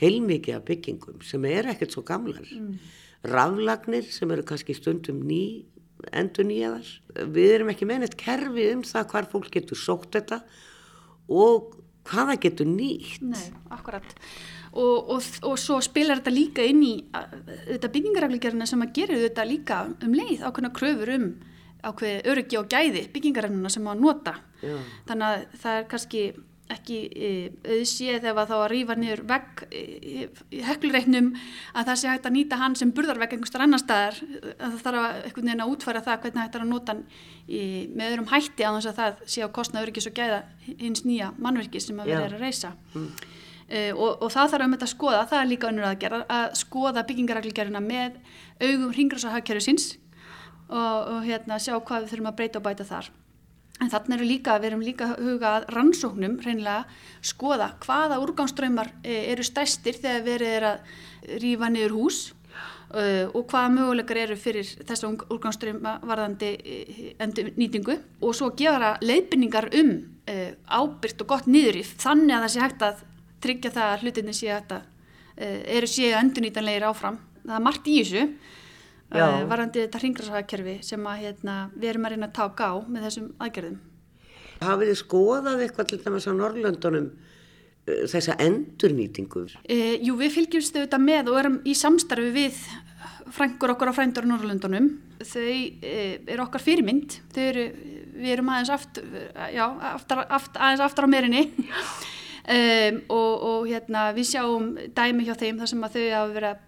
[0.00, 2.46] heilmikið af byggingum sem er ekkert svo gamlar.
[2.46, 2.78] Mm.
[3.20, 5.66] raflagnir sem eru kannski stundum ný
[6.16, 10.40] endur nýjaðar við erum ekki með neitt kerfi um það hvar fólk getur sótt þetta
[11.28, 11.76] og
[12.08, 13.20] hvaða getur nýtt.
[13.20, 14.16] Nei, akkurat.
[14.72, 19.46] Og, og, og svo spilar þetta líka inn í þetta byggingarafleikjarina sem að gera þetta
[19.50, 21.28] líka um leið ákveðna kröfur um
[21.86, 24.36] ákveði öryggi og gæði byggingarefnuna sem að nota.
[24.60, 24.76] Já.
[25.08, 26.22] þannig að það er kannski
[26.70, 27.30] ekki e,
[27.64, 29.80] auðsið ef að þá að rýfa niður vegg e,
[30.54, 31.32] í heklureiknum
[31.74, 34.20] að það sé hægt að nýta hann sem burðarvegg einhverstar annar staðar.
[34.52, 37.02] Að það þarf að einhvern veginn að útfæra það hvernig hægt er að nota hann
[37.48, 37.62] í,
[37.96, 40.40] með öðrum hætti á þess að það sé á kostna öryggis og gæða
[40.70, 43.12] hins nýja mannverki sem að vera að reysa mm.
[43.70, 46.16] Uh, og, og það þarf um þetta að skoða, það er líka önnur að gera
[46.34, 48.16] að skoða byggingaræklingarina með
[48.58, 49.84] augum hringrasa hagkerfisins
[50.70, 53.10] og, og hérna sjá hvað við þurfum að breyta og bæta þar
[53.80, 56.82] En þannig eru líka, við erum líka hugað rannsóknum, reynilega,
[57.24, 63.46] skoða hvaða úrgangsströymar eh, eru stæstir þegar verið er að rýfa niður hús uh, og
[63.48, 66.52] hvaða möguleikar eru fyrir þessa úrgangsströyma varðandi
[67.20, 69.92] endur nýtingu og svo gefa leifinningar um
[70.30, 73.04] ábyrgt og gott niðurif þannig að það sé hægt að
[73.44, 74.74] tryggja það að hlutinni sé að
[75.40, 77.16] eru séu endurnýtanlegir áfram.
[77.42, 78.26] Það er margt í þessu
[79.10, 83.06] uh, varandi þetta hringrarsagakerfi sem að, hérna, við erum að reyna að taka á með
[83.08, 83.80] þessum aðgerðum.
[84.60, 89.46] Hafið þið skoðað eitthvað til dæmis á Norrlöndunum uh, þessa endurnýtingu?
[89.64, 92.62] Uh, jú, við fylgjumst auðvitað með og erum í samstarfi við
[93.34, 94.90] frængur okkur á frændur á Norrlöndunum.
[95.20, 95.44] Þau
[95.84, 97.66] eru okkar fyrirmynd, þau eru,
[98.16, 99.04] við erum aðeins aftur,
[99.52, 101.42] já, aftar, aftar, aðeins aftar á merinni.
[102.50, 106.50] Um, og, og hérna, við sjáum dæmi hjá þeim þar sem að þau hafa verið
[106.54, 106.66] að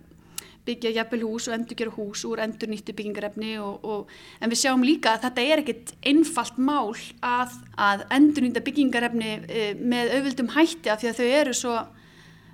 [0.66, 4.60] byggja jafnvel hús og endur gera hús úr endur nýttu byggingarefni og, og, en við
[4.62, 6.92] sjáum líka að þetta er ekkit einfalt mál
[7.26, 11.78] að, að endur nýtta byggingarefni e, með auðvöldum hætti af því að þau eru svo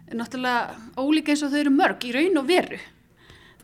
[0.09, 2.81] náttúrulega ólíka eins og þau eru mörg í raun og veru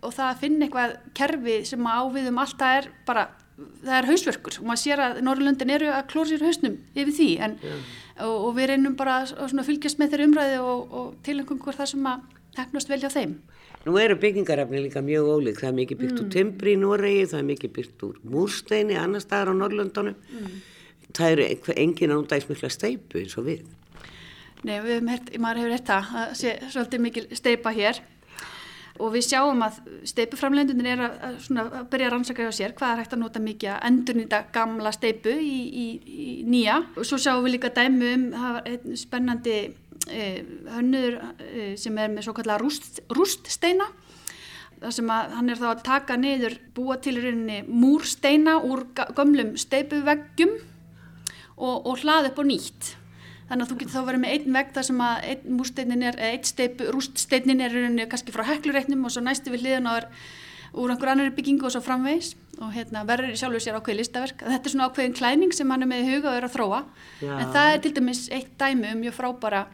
[0.05, 3.27] og það að finna eitthvað kerfi sem áviðum allt það er bara,
[3.81, 7.31] það er hausverkur og maður sér að Norrlöndin eru að klóra sér hausnum yfir því
[7.47, 7.91] en, yeah.
[8.27, 12.11] og, og við reynum bara að fylgjast með þeirri umræði og tilengum hver það sem
[12.13, 12.29] að
[12.59, 13.35] hefnast vel hjá þeim.
[13.85, 16.23] Nú eru byggingarefni líka mjög ólík, það er mikið byggt mm.
[16.23, 20.17] úr timbri í Noregi, það er mikið byggt úr múrsteini, annar staðar á Norrlöndunum.
[20.33, 20.55] Mm.
[21.15, 23.67] Það eru engin ándagsmikla steipu eins og við.
[24.65, 28.01] Nei, við hefum hert, maður hefur hert það, það sé svolítið mikil steipa hér
[29.03, 32.93] og við sjáum að steipuframlendunir er að, að, að byrja að rannsaka hjá sér hvað
[32.93, 37.19] er hægt að nota mikið að endurnýta gamla steipu í, í, í nýja og svo
[37.19, 39.57] sjáum við líka dæmu um það var einn spennandi
[40.05, 43.87] hönnur eh, sem er með svo kallar rúst, rúststeina
[44.83, 48.85] þar sem að hann er þá að taka niður búa til rauninni múrsteina úr
[49.17, 50.53] gömlum steipuveggjum
[51.57, 52.95] og, og hlaða upp á nýtt.
[53.49, 56.19] Þannig að þú getur þá verið með einn vegg þar sem að einn múrsteinin er,
[56.31, 60.09] einn steipu, rúststeinin er rauninni kannski frá heklureitnum og svo næstu við hliðan á er
[60.75, 64.43] úr einhver annar byggingu og svo framvegs og hérna, verður sjálfur sér ákveði listaverk.
[64.43, 66.81] Þetta er svona ákveðin klæning sem hann er með í huga og er að þróa.
[67.21, 67.33] Já.
[67.37, 69.65] en það er til dæmis eitt dæmi um mjög frábara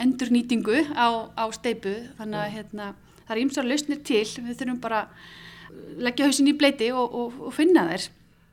[0.00, 2.94] endurnýtingu á, á steipu þannig að hérna,
[3.26, 4.24] það er ímsar lausnir til.
[4.24, 5.04] Við þurfum bara
[6.00, 8.08] leggja hausin í bleiti og, og, og finna þær.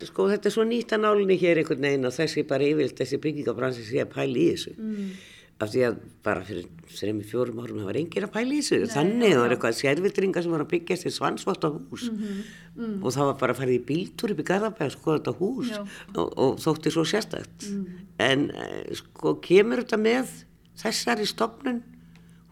[0.05, 3.17] Sko þetta er svo nýtt að nálinni hér einhvern veginn og þessi bara yfirlt þessi
[3.23, 4.77] byggingabransi sé að pæli í þessu.
[4.77, 5.10] Mm.
[5.57, 8.77] af því að bara fyrir þrejum fjórum árum það var engin að pæli í þessu.
[8.83, 12.19] Nei, þannig það var eitthvað sérvildringa sem var að byggja þessi svansvort á hús mm
[12.19, 12.43] -hmm.
[12.75, 12.99] mm.
[13.01, 15.71] og það var bara að fara í bíltúr upp í Garðabæð sko þetta hús.
[16.13, 17.97] Og, og þótti svo sérstækt mm.
[18.27, 20.29] en eh, sko kemur þetta með
[20.77, 21.81] þessari stopnun,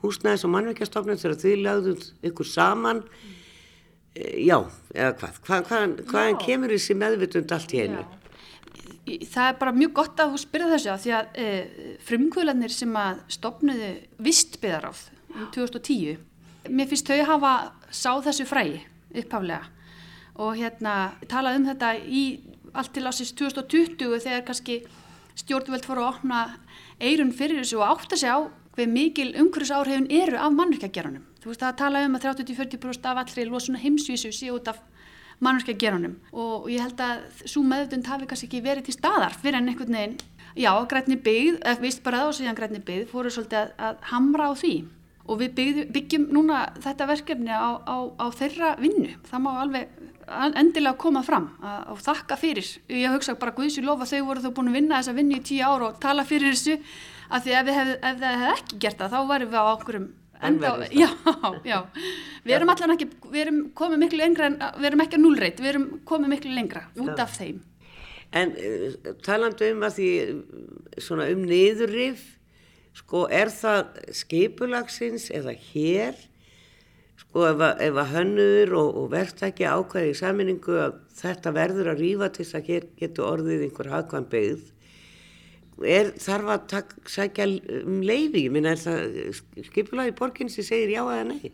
[0.04, 3.02] húsnæðis og mannveikjastofnun þegar þið lagðum ykkur saman,
[4.14, 4.58] e, já,
[4.94, 8.04] eða hvað, hvað, hvað, hvaðan kemur þessi meðvitund allt í einu?
[8.04, 8.22] Já.
[9.06, 11.50] Það er bara mjög gott að þú spyrja þessu að því að e,
[12.08, 13.92] frumkvölanir sem að stopnuðu
[14.26, 15.04] vistbyðaráð
[15.36, 16.20] um 2010,
[16.74, 17.54] mér finnst þau hafa
[17.94, 18.82] sáð þessu fræi
[19.14, 19.62] upphaflega.
[20.42, 20.96] Og hérna
[21.32, 22.24] talað um þetta í
[22.76, 24.82] allt til ásins 2020 þegar kannski
[25.40, 26.42] stjórnveld fór að opna
[27.00, 31.24] eirun fyrir þessu og átta sig á hver mikil umhverjusáhrifin eru af mannverkjagerunum.
[31.42, 34.82] Þú veist að tala um að 30-40% af allri losuna heimsvísu sé út af
[35.44, 39.72] mannverkjagerunum og ég held að svo meðutund hafi kannski ekki verið til staðar fyrir en
[39.72, 40.18] einhvern veginn,
[40.56, 44.06] já, grætni byggð, eða vist bara það og síðan grætni byggð, fóru svolítið að, að
[44.12, 44.76] hamra á því
[45.26, 49.16] og við bygg, byggjum núna þetta verkefni á, á, á þeirra vinnu.
[49.26, 49.96] Það má alveg
[50.28, 51.50] endilega koma fram
[51.92, 52.68] og þakka fyrir.
[52.90, 55.44] Ég hugsa bara Guðs í lofa þau voru þó búin að vinna þessa vinnu í
[55.46, 56.78] tíu ára og tala fyrir þessu
[57.30, 60.08] af því ef, hef, ef það hefði ekki gert það þá varum við á okkurum
[60.46, 61.08] enda, já,
[61.72, 61.78] já,
[62.44, 65.62] við erum allan ekki við erum komið miklu lengra en við erum ekki að núlreit,
[65.64, 67.62] við erum komið miklu lengra út af þeim.
[68.36, 70.10] En uh, talandu um að því
[71.02, 72.24] svona um niðurrif
[72.96, 76.20] sko er það skipulagsins eða hér
[77.36, 81.90] sko ef að, ef að hönnur og, og verktækja ákvæði í saminningu að þetta verður
[81.92, 84.62] að rýfa til þess að hér getur orðið einhver hagkvæm byggð
[85.92, 87.50] er þarf að tak, sækja
[87.82, 91.52] um leiði, ég minna er það skipulagi borginn sem segir já eða nei?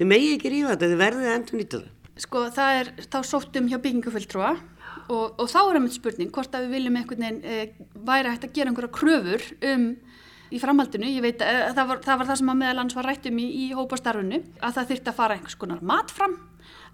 [0.00, 1.96] Þið megi ekki rýfa þetta, þið verðið að endur nýta það.
[2.26, 6.58] Sko það er þá sóttum hjá byggingufulltrúa og, og þá er það með spurning hvort
[6.58, 7.60] að við viljum einhvern veginn e,
[8.10, 9.86] væri hægt að gera einhverja kröfur um
[10.50, 13.10] í framhaldinu, ég veit að eh, það var það, var það sem að meðalans var
[13.10, 16.36] rættum í, í hópastarfunu að það þurfti að fara einhvers konar mat fram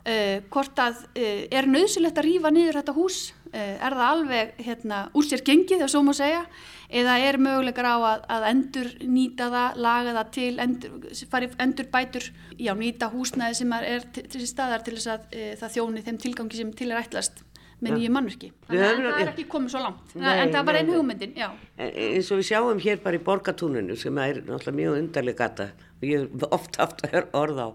[0.07, 3.21] uh, hvort að uh, er nöðsulegt að rýfa niður þetta hús?
[3.47, 6.43] Uh, er það alveg hérna, úr sér gengið þegar svo má segja?
[6.87, 11.91] Eða er mögulegar á að, að endur nýta það, laga það til endur, farið endur
[11.95, 12.29] bætur
[12.61, 15.27] já, nýta húsnæði sem er til þessi staðar til þess að
[15.63, 17.46] það þjóni þeim tilgangi sem til er ætlast
[17.83, 18.49] með nýju mannverki.
[18.71, 20.15] Við Þannig að það er ekki komið svo langt.
[20.17, 21.35] Nei, en það var einn hugmyndin.
[21.77, 25.67] En eins og við sjáum hér bara í borgatúninu sem er náttúrulega mjög undarleg gata
[26.01, 27.69] og ég hef oft haft að hör- orð á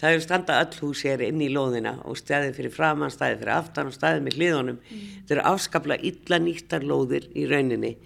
[0.00, 3.52] það er standa öll hús hér inn í lóðina og stæði fyrir framann, stæði fyrir
[3.52, 7.96] aftan og stæði með hliðunum þetta eru afskaplega illa nýttar lóðir í rauninni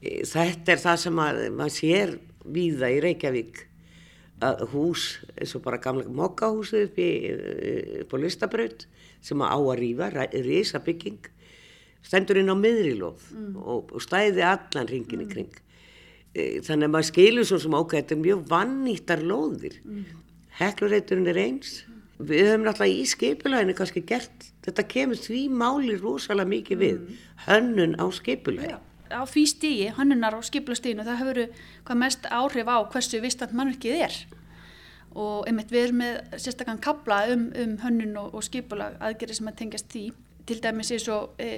[0.00, 2.12] E, þetta er það sem að maður sér
[2.48, 3.58] víða í Reykjavík
[4.40, 5.02] að hús
[5.36, 8.86] eins og bara gamla mokkahúsið upp, í- upp á listabraut
[9.24, 10.10] sem á að rífa,
[10.44, 11.30] risa bygging
[12.06, 13.28] stendur inn á miðri lóð
[13.60, 15.52] og, og stæði allan ringin í kring.
[16.32, 19.80] E, þannig að maður skilur svo sem ok, þetta er mjög vannýttar lóðir.
[20.60, 21.80] Heklureiturinn er eins.
[22.20, 26.98] Við höfum náttúrulega í skipulæðinu kannski gert, þetta kemur því máli rosalega mikið við
[27.46, 28.76] hönnun á skipulæði
[29.10, 31.38] Á því stígi, hannunar og skiplastíginu, það hefur
[31.88, 34.18] hvað mest áhrif á hversu vistant mannverkið er.
[35.18, 39.50] Og einmitt við erum með sérstakann kabla um, um hönnun og, og skipulag aðgerið sem
[39.50, 40.04] að tengjast því.
[40.46, 41.48] Til dæmis eins og e,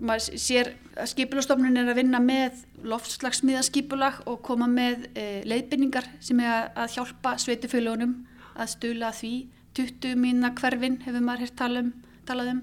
[0.00, 6.08] maður sér að skipulastofnun er að vinna með loftslagsmiða skipulag og koma með e, leiðbynningar
[6.20, 8.16] sem er að, að hjálpa sveitifölugunum
[8.52, 9.34] að stula því.
[9.72, 11.92] 20 mína hverfin hefur maður hér tala um,
[12.28, 12.62] talað um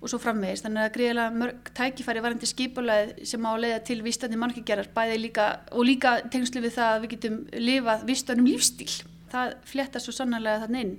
[0.00, 0.64] og svo framvegist.
[0.64, 5.18] Þannig að greiðilega mörg tækifæri varandi skipulag sem á að leiða til vistandi mannkigerar bæði
[5.26, 8.92] líka og líka tengslu við það að við getum lifað vistanum lífstíl.
[9.30, 10.94] Það flétta svo sannarlega þannig inn.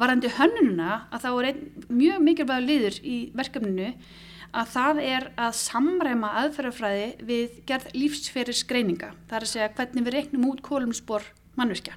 [0.00, 3.90] Varandi hönnununa að þá er einn mjög mikilvægur liður í verkefninu
[4.54, 9.10] að það er að samræma aðferðafræði við gerð lífsferis greininga.
[9.28, 11.26] Það er að segja hvernig við reiknum út kólumspor
[11.58, 11.96] mannvirkja.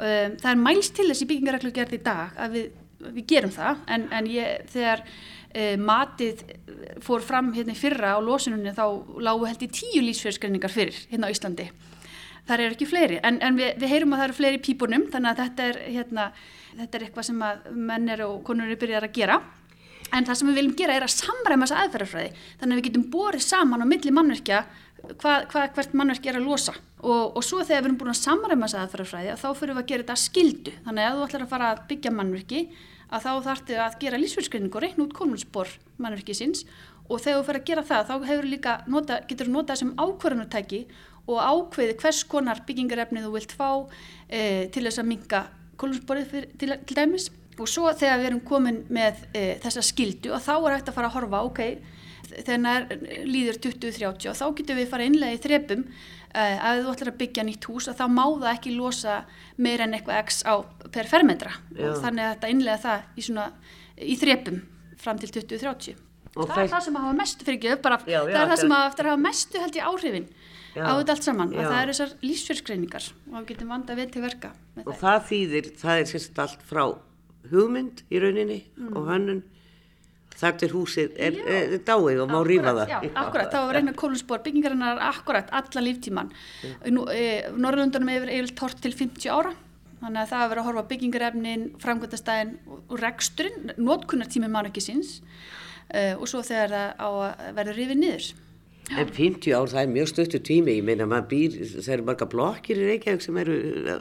[0.00, 2.70] Um, það er mælst til þess í byggingaræklu gerð í dag að við,
[3.10, 6.44] við gerum það en, en ég, þegar uh, matið
[7.04, 8.86] fór fram hérna fyrra á losununni þá
[9.20, 11.68] lágu held í tíu lífsfjörskreiningar fyrir hérna á Íslandi.
[12.50, 13.20] Það eru ekki fleiri.
[13.22, 16.26] En, en við, við heyrum að það eru fleiri pípunum þannig að þetta er, hérna,
[16.72, 19.36] þetta er eitthvað sem að mennir og konur eru byrjar að gera.
[20.10, 23.08] En það sem við viljum gera er að samræma þessa aðferðarfræði þannig að við getum
[23.12, 24.62] borið saman á milli mannverkja
[25.20, 26.74] hvað, hvað, hvert mannverk er að losa.
[27.00, 29.90] Og, og svo þegar við erum búin að samræma þessa aðferðarfræði þá fyrir við að
[29.92, 32.64] gera þetta að skildu þannig að ef þú ætlar að fara að byggja mannverki
[33.10, 35.70] að þá þarftu að gera lífsfjörskreiningu og reikna út kólumspor
[36.02, 36.66] mannverkisins
[37.10, 40.82] og þegar þú fyrir að gera það þá líka nota, getur þú notað sem ákvarðanutæki
[41.30, 43.70] og ákveði hvers konar byggingarefni þú vilt fá
[44.28, 45.44] e, til þess að minka
[45.80, 47.30] kólumsporið til, til dæmis.
[47.60, 50.96] Og svo þegar við erum komin með e, þessa skildu og þá er hægt að
[50.96, 51.62] fara að horfa ok,
[52.30, 52.88] þegar
[53.26, 57.18] líður 20-30 og þá getum við fara innlega í þrepum uh, að þú ætlar að
[57.22, 59.16] byggja nýtt hús og þá má það ekki losa
[59.58, 60.54] meira en eitthvað x á
[60.94, 61.56] per fermetra.
[61.74, 61.88] Já.
[61.90, 63.26] og þannig að þetta innlega það í,
[64.12, 64.62] í þrepum
[65.00, 68.22] fram til 20-30 Og það er það sem hafa mestu fyrir ekki bara, Já, já,
[68.30, 70.26] það er það sem er- hafa hafa mestu held ég áhrifin
[70.70, 70.82] Já.
[70.86, 74.52] á þetta allt saman það eru þessar lífsfjörskreiningar og við getum vanda vel til verka
[74.84, 75.00] og það.
[75.00, 76.84] það þýðir, það er sérst allt frá
[77.50, 78.60] hugmynd í rauninni
[78.92, 79.42] og hönnun
[80.40, 82.92] þar til húsið er, er, er dáið og má rífa það.
[82.92, 86.30] Já, akkurat, það var reyna kólusbor, byggingarinnar akkurat alla líftíman.
[86.94, 89.52] Nú, e, Norrlundunum hefur eiginlega tort til 50 ára,
[90.00, 95.18] þannig að það hefur að horfa byggingarefnin, framkvæmtastæðin og, reksturinn, notkunartími mann ekki síns
[95.94, 98.30] e, og svo þegar það á að verða rifið niður.
[98.90, 102.26] En 50 ár, það er mjög stöttu tími, ég meina maður býr, það eru marga
[102.30, 104.00] blokkir í Reykjavík sem eru uh,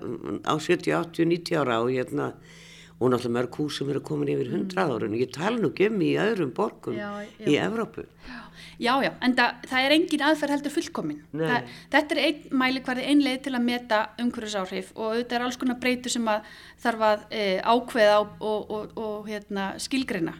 [0.50, 2.32] á 70, 80, 90 ára og hérna,
[2.98, 6.10] og náttúrulega mörg hús sem eru komin yfir 100 árun og ég tala nú gömmi
[6.10, 7.46] í öðrum borgum Já, já.
[7.46, 8.08] í Evrópu.
[8.80, 11.22] Já, já, en það, það er engin aðferð heldur fullkomin.
[11.36, 15.60] Það, þetta er einn mælikvarði, ein leið til að meta umhverfisáhrif og auðvitað er alls
[15.60, 20.38] konar breytur sem að þarf að e, ákveða og, og, og, og hérna, skilgreina.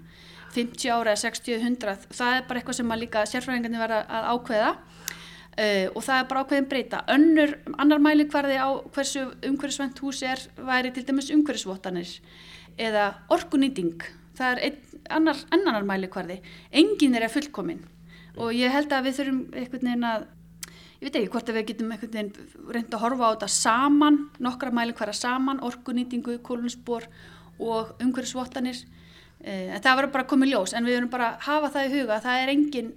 [0.54, 4.72] 50 ára, 60, 100, það er bara eitthvað sem að líka sérfræðingarnir verða að ákveða
[4.74, 7.02] uh, og það er bara ákveðin breyta.
[7.16, 12.18] Önnur, annar mælikvarði á hversu umhverfisvænt hús er væri til dæmis umhverfisvottanir
[12.80, 14.02] eða orkunýting.
[14.40, 16.40] Það er einn, annar, annar mælikvarði.
[16.72, 17.86] Engin er að fullkomin
[18.40, 20.28] og ég held að við þurfum einhvern veginn að
[21.00, 24.22] ég veit ekki hvort að við getum einhvern veginn reynd að horfa á þetta saman,
[24.40, 27.10] nokkra mælikvara saman, orkunýtingu, kólunsbor
[27.60, 28.99] og umhverfisvottanir Eh,
[29.44, 31.86] en það verður bara að koma í ljós en við verðum bara að hafa það
[31.86, 32.90] í huga að það er engin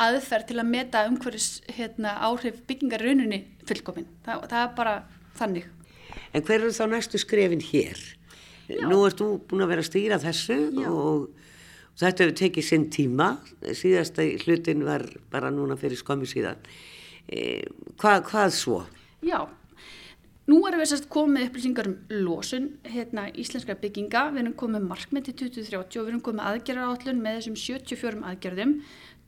[0.00, 4.08] aðferð til að meta umhverfis hérna, áhrif byggingar í rauninni fullkomin.
[4.24, 4.94] Það, það er bara
[5.36, 5.68] þannig.
[6.32, 8.00] En hver eru þá næstu skrefin hér?
[8.86, 10.88] Nú ert þú búin að vera að stýra þessu Já.
[10.88, 11.26] og
[12.00, 13.30] þetta hefur tekið sinn tíma.
[13.76, 16.60] Síðasta hlutin var bara núna fyrir skömmu síðan.
[17.26, 17.66] E,
[18.00, 18.80] hvað, hvað svo?
[19.26, 19.42] Já,
[20.50, 21.96] nú erum við sérst komið upplýsingar um
[22.26, 27.22] losun hérna, íslenskra bygginga, við erum komið markmið til 2030 og við erum komið aðgerðarállun
[27.22, 28.76] með þessum 74 aðgerðum.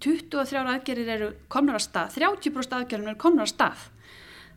[0.03, 3.89] 23 aðgerðir eru komnar að stað 30% aðgerðum eru komnar að stað.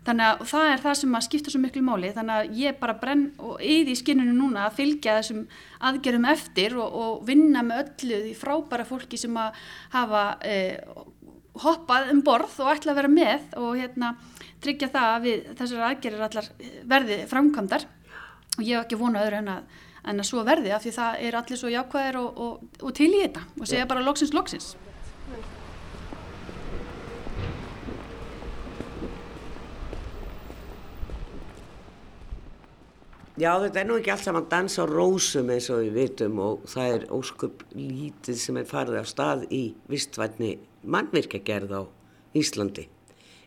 [0.06, 2.12] Þannig að það er það sem að skipta svo miklu máli.
[2.14, 5.46] Þannig að ég bara brenn og yði í skinninu núna að fylgja þessum
[5.90, 9.58] aðgerðum eftir og, og vinna með öllu því frábæra fólki sem að
[9.96, 10.78] hafa eh,
[11.64, 14.14] hoppað um borð og ætla að vera með og hérna
[14.66, 16.50] tryggja það að við þessar aðgerðir allar
[16.94, 17.90] verði framkvæmdar.
[18.56, 21.22] Og ég hef ekki vonað öðru en að, en að svo verði af því það
[21.28, 23.46] er allir svo jákvæðir og, og, og til í þetta.
[23.60, 24.74] Og segja bara loksins loksins.
[33.36, 36.70] Já, þetta er nú ekki allt saman dans á rósum eins og við vitum og
[36.72, 40.54] það er ósköp lítið sem er farið á stað í vistvætni
[40.88, 41.82] mannvirkjagerð á
[42.32, 42.88] Íslandi.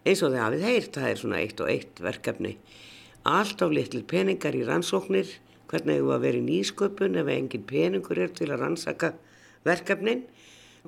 [0.08, 2.54] Eins og þið hafið heyrt, það er svona eitt og eitt verkefni.
[3.28, 5.34] Allt af litli peningar í rannsóknir,
[5.68, 9.10] hvernig hefur að vera í nýsköpun ef engin peningur er til að rannsaka
[9.66, 10.22] verkefnin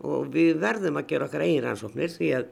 [0.00, 2.48] og við verðum að gera okkar eigin rannsóknir því að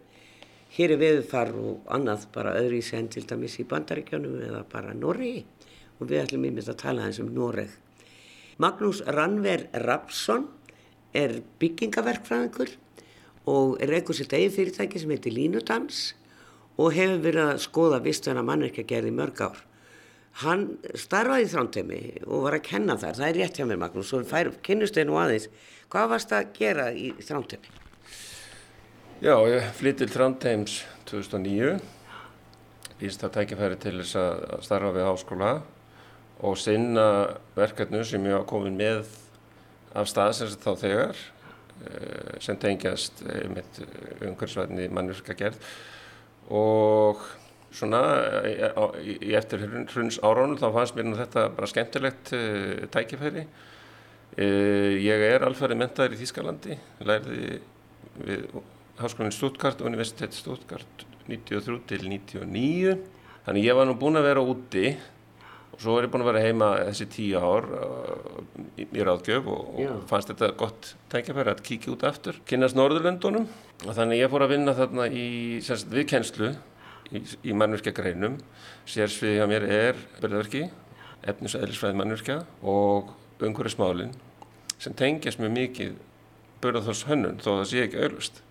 [0.76, 4.92] hér er viðfar og annað bara öðru í sen til dæmis í bandaríkjónum eða bara
[4.92, 5.38] Norri
[5.96, 7.72] og við ætlum yfir að tala eins um Noreg.
[8.60, 10.50] Magnús Rannver Rapsson
[11.16, 12.76] er byggingaverkfræðingur
[13.48, 16.10] og er ekkur sitt eigin fyrirtæki sem heitir Línudans
[16.78, 19.64] og hefur verið að skoða vistvæna mannverkjagerði mörg ár.
[20.38, 24.12] Hann starfaði í þrántemi og var að kenna þar, það er rétt hjá mér Magnús,
[24.14, 25.48] og kynnust einu aðeins.
[25.90, 27.72] Hvað varst að gera í þrántemi?
[29.18, 31.80] Já, ég flyttil þránteims 2009,
[33.00, 35.50] býðist það tækifæri til þess að starfa við háskóla
[36.46, 37.08] og sinna
[37.56, 39.10] verkefnu sem ég hafa komið með
[39.98, 43.82] af staðsins þá þegar eh, sem tengjast með
[44.28, 45.58] umhverfisvæðinni mannverka gerð
[46.48, 47.24] og
[47.74, 48.00] svona
[49.04, 53.44] í eftir hruns áránu þá fannst mér þetta bara skemmtilegt eh, tækifæri.
[54.38, 57.60] Eh, ég er alfæri mentaður í Þískalandi lærði
[58.18, 58.48] við
[58.98, 62.96] Háskólinn Stuttgart Universitet Stuttgart 93 til 99
[63.46, 64.92] þannig ég var nú búin að vera úti
[65.78, 68.40] svo er ég búin að vera heima þessi tíu ár uh,
[68.74, 73.46] í, í ráðgjöf og, og fannst þetta gott tækjafæri að kíkja út aftur kynast Norðurlöndunum.
[73.86, 75.28] Og þannig ég fór að vinna þarna í
[75.64, 76.50] sérst, viðkennslu
[77.14, 78.40] í, í mannverkja greinum
[78.88, 80.64] sérsviðið að mér er byrðverki
[81.28, 83.14] efnis- og eðlisfræði mannverkja og
[83.44, 84.12] umhverju smálinn
[84.78, 85.96] sem tengjast mjög mikið
[86.62, 88.42] börðarþós hönnun þó það sé ekki auðlust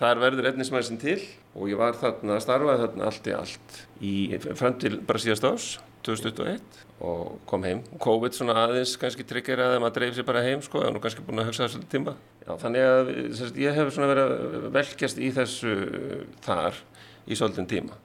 [0.00, 1.18] þar verður efnismæðisinn til
[1.54, 4.14] og ég var þarna að starfa þarna allt í allt í
[4.58, 5.66] fram til bara síðast ás
[6.06, 7.82] 2021 og kom heim.
[8.02, 11.24] COVID svona aðeins kannski tryggir að maður dreif sér bara heim sko og nú kannski
[11.26, 12.16] búin að hugsa það svolítið tíma.
[12.42, 15.76] Já, þannig að sérst, ég hef svona verið að velkjast í þessu
[16.46, 16.80] þar
[17.26, 17.98] í svolítið tíma.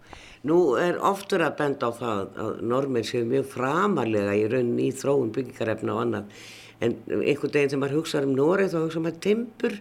[0.48, 4.92] Nú er oftur að benda á það að normir séu mjög framarlega í raunin í
[4.96, 6.42] þróun byggingarefna og annað
[6.78, 9.78] en einhvern veginn sem maður hugsa um Noreg þá hugsa maður timpur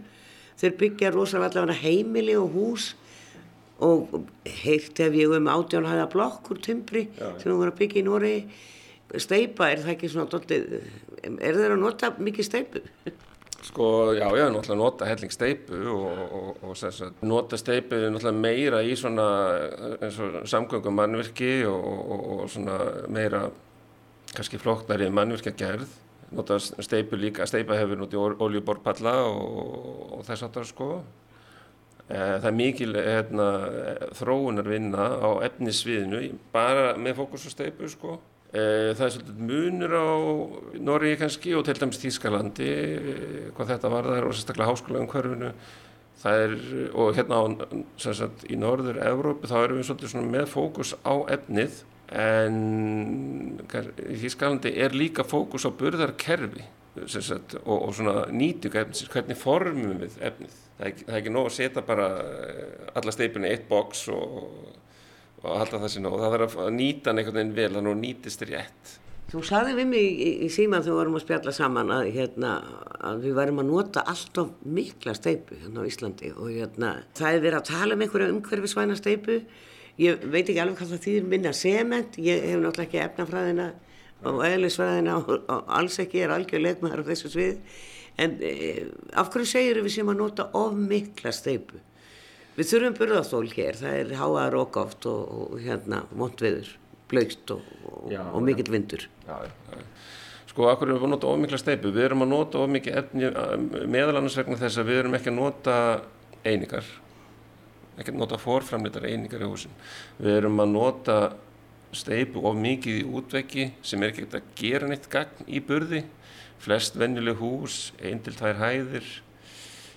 [0.57, 2.95] þeir byggja rosalega allavega heimili og hús
[3.85, 4.25] og
[4.63, 8.07] heilt ef ég um átjánhæða blokk úr timpri já, sem þú voru að byggja í
[8.07, 8.35] Nóri
[9.23, 10.65] steipa, er það ekki svona doldið,
[11.23, 12.83] er þeir að nota mikið steipu?
[13.67, 18.41] Sko, já, ég hef náttúrulega nota helling steipu og, og, og sagt, nota steipu náttúrulega
[18.41, 19.29] meira í svona
[20.47, 21.87] samgöngum mannvirki og,
[22.37, 22.81] og svona
[23.13, 23.47] meira
[24.33, 25.95] kannski flokknari mannvirkja gerð
[26.31, 30.91] nota steipu líka, steipa hefur notið oljuborpalla og þess aftar sko.
[30.99, 31.26] Eh,
[32.07, 33.47] það er mikil hérna,
[34.15, 38.19] þróunar vinna á efnisviðinu, bara með fókus og steipu sko.
[38.55, 40.07] Eh, það er svolítið munur á
[40.87, 45.09] Norri kannski og til dæmis Þískalandi, eh, hvað þetta var þar og sérstaklega háskóla um
[45.11, 45.51] hverfinu.
[46.23, 46.55] Það er,
[46.95, 47.45] og hérna á,
[47.99, 54.73] sagt, í norður Evrópu þá erum við svolítið með fókus á efnið en í Þískalandi
[54.79, 56.65] er líka fókus á burðarkerfi
[57.05, 60.59] sagt, og, og svona nýtinga efnisins, hvernig formum við efnið?
[60.77, 64.37] Það er, er ekki nóg að setja bara eh, alla steipinu í eitt boks og,
[65.43, 66.21] og halda það sér nóg.
[66.21, 68.97] Það þarf að nýta hann einhvern veginn vel þannig að hún nýtist rétt.
[69.27, 72.51] Þú sagði við mig í, í síman þegar við varum að spjalla saman að, hérna,
[73.09, 77.33] að við varum að nota allt of mikla steipu hérna á Íslandi og hérna, það
[77.33, 79.41] er verið að tala um einhverja umhverfisvæna steipu
[79.99, 83.67] ég veit ekki alveg hvað það þýðir minna sement, ég hef náttúrulega ekki efnafræðina
[84.25, 87.61] og eðlisfræðina og, alls ekki er algjörlega með það á þessu svið
[88.17, 91.83] En eh, af hverju segir við sem að nota of mikla steipu?
[92.57, 96.71] Við þurfum burðastól hér, það er háaðar okkáft og, og hérna montviður,
[97.11, 99.05] blöyst og, og, og mikill vindur.
[99.27, 99.83] Já, já.
[100.49, 101.93] Sko, af hverju erum við að nota of mikla steipu?
[101.93, 103.33] Við erum að nota of mikið efni,
[103.93, 105.75] meðalansvegna þess að við erum ekki að nota
[106.47, 106.89] einingar,
[107.99, 109.77] ekki að nota forframleitar einingar í húsin.
[110.17, 111.19] Við erum að nota
[111.97, 116.03] steipu of mikið í útveggi sem er ekki að gera neitt gagn í burði.
[116.63, 119.07] Flest vennileg hús, einn til tvær hæðir.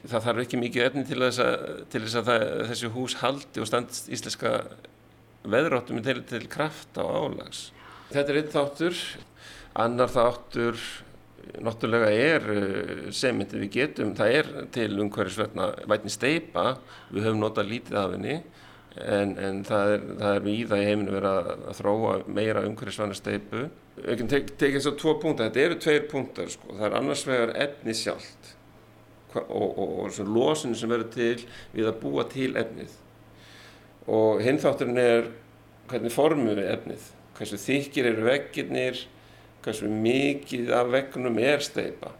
[0.04, 3.64] Það þarf ekki mikið efni til þess að, til þess að það, þessi hús haldi
[3.64, 4.54] og standist íslenska
[5.50, 7.70] veðráttum til, til krafta og álags.
[8.10, 9.04] Þetta er einn þáttur,
[9.80, 10.80] annar þáttur
[11.64, 16.66] náttúrulega er eh, semyndi við getum, það er til umhverjusvetna vætni steipa,
[17.10, 18.40] við höfum notað lítið af henni
[18.98, 23.68] en, en það er, er víða í heiminu verið að, þróa meira umhverjusvetna steipu.
[24.00, 26.98] Við kan tekið tek þess að tvo punktar, þetta eru tveir punktar sko, það er
[27.02, 28.56] annars vegar efni sjálft.
[29.36, 32.96] Og, og, og losun sem verður til við að búa til efnið.
[34.10, 35.28] Og hinn þátturinn er
[35.90, 37.04] hvernig formum við efnið,
[37.38, 39.04] hversu þykir eru veggirnir,
[39.62, 42.16] hversu mikið af veggnum er steipa.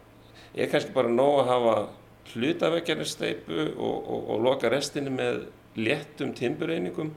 [0.54, 1.74] Ég er kannski bara nóg að hafa
[2.30, 5.48] hlutavegjarnir steipu og, og, og loka restinu með
[5.78, 7.12] léttum timbureiningum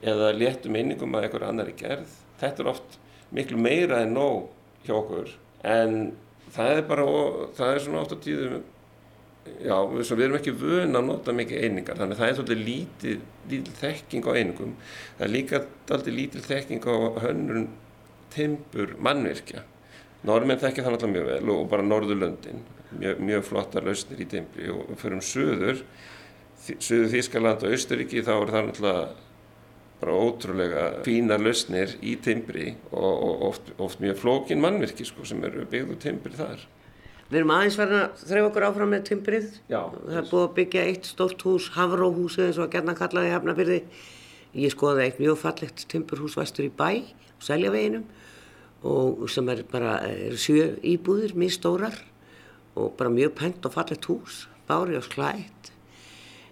[0.00, 2.18] eða léttum einingum að einhver annar er gerð.
[2.40, 2.98] Þetta er oft
[3.36, 4.50] miklu meira en nóg
[4.86, 5.32] hjá okkur
[5.68, 5.96] en
[6.50, 7.06] það er bara,
[7.56, 8.62] það er svona oft á tíðum
[9.64, 13.22] já, við, erum ekki vöna að nota mikið einingar, þannig að það er svolítið lítið,
[13.50, 14.74] lítið þekking á einingum.
[15.18, 16.94] Það er líka svolítið lítið þekking á
[17.26, 17.68] hönnun
[18.34, 19.64] timpur mannvirkja.
[20.28, 22.64] Normenn þekkja það náttúrulega mjög vel og bara Norðurlöndin
[22.98, 25.84] mjög, mjög flottar lausnir í timpri og fyrir um söður
[26.78, 29.08] söður Þískaland og Austuríki þá er það náttúrulega
[30.00, 35.42] bara ótrúlega fínar lausnir í timpri og, og oft, oft mjög flókin mannvirki sko, sem
[35.44, 36.62] eru byggðu timpri þar
[37.30, 39.50] Við erum aðeins verið að þrejfa okkur áfram með timbrið.
[39.70, 39.82] Já.
[39.94, 43.76] Það er búið að byggja eitt stórt hús, Havróhúsið eins og að gerna kallaði hefnabyrði.
[44.58, 46.88] Ég skoði eitt mjög fallegt timburhús vestur í bæ,
[47.46, 48.02] Seljaveginum,
[48.82, 52.00] og sem er bara er sjö íbúðir, mjög stórar
[52.74, 55.70] og bara mjög pent og fallegt hús, bári og sklætt.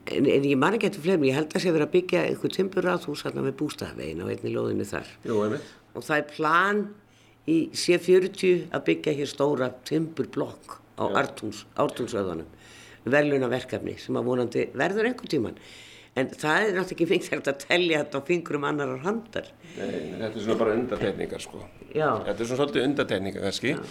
[0.09, 2.55] En, en ég man ekki eftir fleiri, ég held að sé verið að byggja einhver
[2.55, 5.11] timburraðhús hérna með bústafvegin á einni lóðinu þar.
[5.29, 5.73] Jú, einmitt.
[5.93, 6.85] Og það er plan
[7.49, 12.49] í C40 að byggja hér stóra timburblokk á ártúnsöðunum
[13.09, 15.61] verðluna verkefni sem að vonandi verður einhvern tíman
[16.19, 20.33] en það er náttúrulega ekki fengt að tellja þetta á fingurum annarar handar Nei, þetta
[20.33, 21.63] er svona bara undatekningar sko
[21.95, 22.09] Já.
[22.27, 23.83] þetta er svona svolítið undatekningar kannski Já.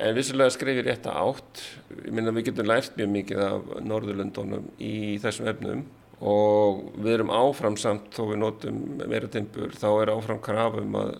[0.00, 1.62] En vissulega skrifir rétt að átt.
[2.00, 5.82] Ég minna við getum lært mjög mikið af Norðurlöndunum í þessum efnum.
[6.20, 11.18] Og við erum áfram samt þó við notum meira timpur þá er áfram krafum að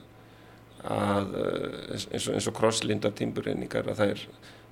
[0.86, 4.22] að eh, eins og, og krosslindar timburreiningar að þær,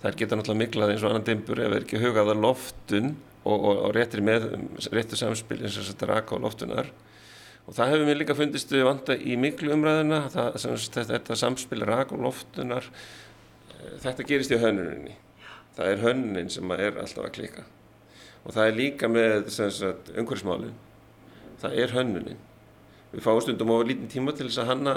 [0.04, 3.10] þær geta náttúrulega miklað eins og annan timbur ef það er ekki hugaða loftun
[3.44, 4.48] og, og, og réttir með
[4.94, 6.90] réttur samspil eins og þess að raka á loftunar.
[7.68, 11.82] Og það hefur mér líka fundist við vanda í miklu umræðuna það, þetta, þetta samspil
[11.84, 12.88] raka á loftunar
[14.02, 15.14] þetta gerist í hönnuninni.
[15.76, 17.64] Það er hönnunin sem er alltaf að klika
[18.46, 19.48] og það er líka með
[20.16, 20.76] umhverfsmálin
[21.60, 22.44] það er hönnunin.
[23.12, 24.94] Við fáum stundum á lítinn tíma til þess að hanna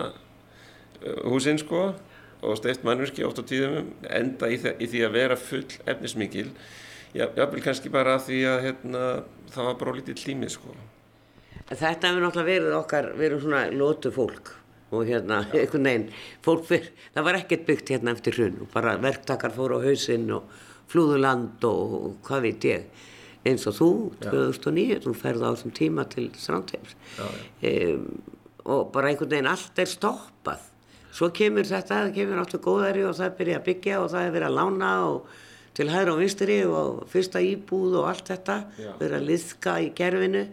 [1.01, 1.95] Eh, húsinn sko
[2.41, 6.47] og steift mannverki oft á tíðum enda í, í því að vera full efnismikil.
[7.17, 9.01] Jáfnvel kannski bara að því að hérna,
[9.51, 10.75] það var bara lítið tímið sko.
[11.71, 14.53] Þetta hefur náttúrulega verið okkar við erum svona lótu fólk
[14.91, 16.09] og hérna, einhvern veginn,
[16.43, 20.27] fólk fyrr það var ekkert byggt hérna eftir hrun og bara verktakar fóru á hausinn
[20.35, 20.51] og
[20.91, 23.07] flúðuland og, og hvað veit ég
[23.47, 24.29] eins og þú, Já.
[24.29, 26.97] 2009 þú ferði á þessum tíma til Strandheims.
[27.17, 28.03] Um,
[28.61, 30.67] og bara einhvern veginn allt er stoppað.
[31.11, 34.35] Svo kemur þetta, það kemur náttúrulega góðari og það byrja að byggja og það er
[34.35, 35.31] verið að lána og
[35.75, 38.57] til hæra og vinstri og fyrsta íbúð og allt þetta
[38.99, 40.45] verið að liðka í gerfinu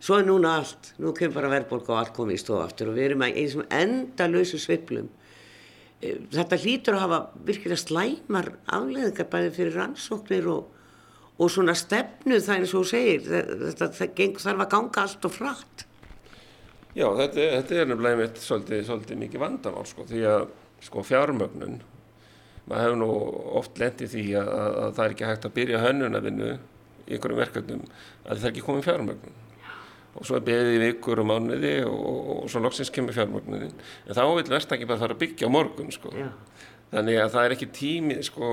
[0.00, 2.98] svo er núna allt, nú kemur bara verðbólk og allt komið í stofu aftur og
[2.98, 5.10] við erum í þessum endalösu sviplum
[6.00, 10.72] e, þetta hlýtur að hafa virkilega slæmar afleðingar bæði fyrir rannsóknir og,
[11.36, 13.28] og svona stefnu það eins og segir.
[13.28, 13.92] Þetta,
[14.40, 15.86] þarf að ganga allt og frætt
[16.90, 20.48] Já, þetta, þetta er nefnilega einmitt svolítið, svolítið mikið vandamál sko því að
[20.82, 21.76] sko fjármögnun,
[22.66, 23.10] maður hefur nú
[23.60, 27.40] oft lendið því að, að, að það er ekki hægt að byrja hönnunavinnu í einhverjum
[27.44, 29.38] verkefnum að það er ekki komið fjármögnun
[30.14, 32.00] og svo er beðið vikur og mánuði og,
[32.34, 35.94] og, svo loksins kemur fjármögnunin en þá vil verðstakki bara fara að byggja á morgun
[35.94, 36.14] sko.
[36.90, 38.46] Þannig að það er ekki tími, sko,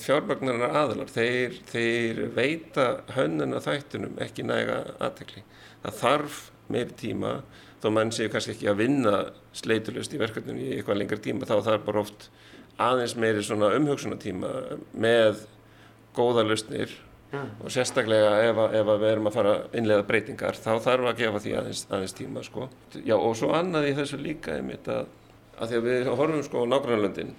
[0.00, 5.42] fjármögnunar aðalar, þeir, þeir veita hönnuna þættunum ekki næga aðtekli.
[5.82, 6.38] Það þarf
[6.72, 7.34] meiri tíma
[7.82, 9.16] þó mann séu kannski ekki að vinna
[9.58, 12.28] sleitulust í verkefninu í eitthvað lengar tíma þá er bara oft
[12.80, 14.52] aðeins meiri svona umhugsunatíma
[14.94, 15.44] með
[16.16, 16.94] góða lustnir
[17.32, 17.42] ja.
[17.62, 21.56] og sérstaklega ef, ef við erum að fara innlega breytingar þá þarf að gefa því
[21.60, 22.68] aðeins, aðeins tíma sko.
[23.00, 25.10] Já og svo annað í þessu líka einmitt að,
[25.58, 27.34] að að við horfum sko á nágrannlöndin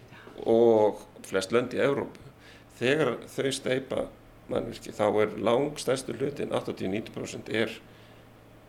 [0.50, 2.32] og flest lönd í Európu
[2.80, 4.06] þegar þau steipa
[4.52, 7.78] mannvirki þá er langstæstu hlutin 80-90% er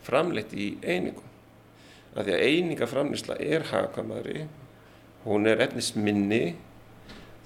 [0.04, 1.32] framleitt í einingum
[2.14, 4.44] að því að einingaframnisla er hagkvæmari,
[5.24, 6.54] hún er efnisminni,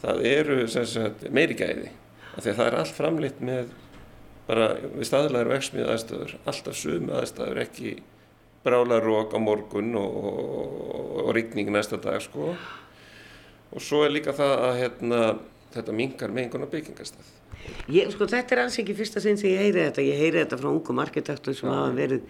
[0.03, 1.93] það eru sagt, meiri gæði,
[2.37, 3.73] að það er allt framleitt með
[4.49, 7.97] bara við staðlæður og eksmið aðstöður, alltaf sumi aðstöður, ekki,
[8.65, 12.55] brála rók á morgun og, og, og rigning næsta dag sko.
[13.69, 15.21] Og svo er líka það að hérna,
[15.75, 17.35] þetta mingar mengun á byggingastað
[17.93, 20.05] Ég, sko, þetta er alls ekki fyrsta sinn sem ég heyri þetta.
[20.05, 22.25] Ég heyri þetta frá ungum arkitektur sem hafa verið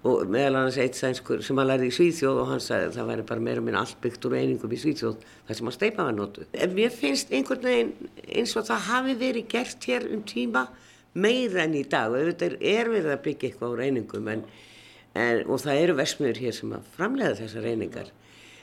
[0.00, 3.08] og meðal annars eitt sænskur sem hann lærði í Svíþjóð og hann sagði að það
[3.10, 6.14] væri bara meira minna allt byggt úr einingum í Svíþjóð þar sem að steipa var
[6.16, 6.46] notu.
[6.56, 7.90] En mér finnst einhvern veginn
[8.24, 10.62] eins og það hafi verið gert hér um tíma
[11.12, 14.44] meira enn í dag og auðvitað er verið að byggja eitthvað úr einingum en,
[15.12, 18.08] en, og það eru versmiður hér sem að framlega þessar einingar.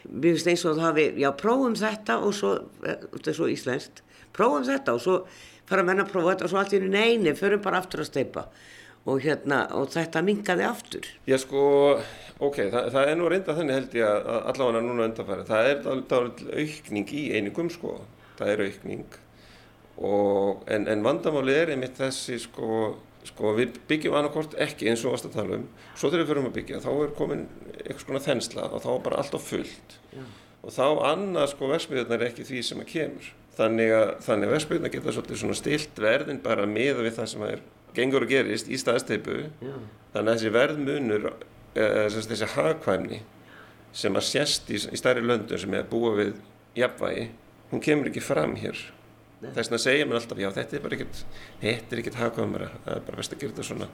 [0.08, 2.56] Mér finnst eins og það hafi, já prófum þetta og svo,
[2.88, 4.02] eh, þetta er svo íslenskt,
[4.34, 5.20] prófum þetta og svo
[5.68, 8.10] fara að menna að prófa þetta og svo allt í neini, förum bara aftur að
[8.10, 8.48] steipa
[9.08, 11.08] og, hérna, og þetta mingaði aftur.
[11.30, 11.62] Já sko,
[12.44, 15.88] ok, það, það er nú reynda þannig held ég að allavega núna undanfæri, það er
[15.94, 17.96] alveg aukning í einingum sko,
[18.38, 19.24] það er aukning
[19.98, 22.82] og, en, en vandamáli er einmitt þessi sko,
[23.26, 26.92] sko við byggjum annarkort ekki eins og ástatalum, svo þegar við förum að byggja þá
[26.94, 27.48] er komin
[27.80, 30.24] eitthvað svona þensla og þá er bara allt á fullt Já.
[30.62, 34.92] og þá annað sko versmiðunar er ekki því sem að kemur þannig að, að Vestbjörna
[34.94, 37.64] geta svolítið svona stilt verðin bara með við það sem er
[37.98, 43.24] gengur og gerist í staðsteipu þannig að þessi verðmunur eh, þessi hagkvæmni
[43.98, 46.38] sem að sérst í, í stærri löndum sem er að búa við
[46.78, 47.28] jafnvægi
[47.72, 48.80] hún kemur ekki fram hér.
[49.38, 51.20] Þess að segja mér alltaf já þetta er bara ekkert
[51.62, 52.70] þetta er ekkert hagkvæmara.
[52.86, 53.90] Það er bara best að gera þetta svona.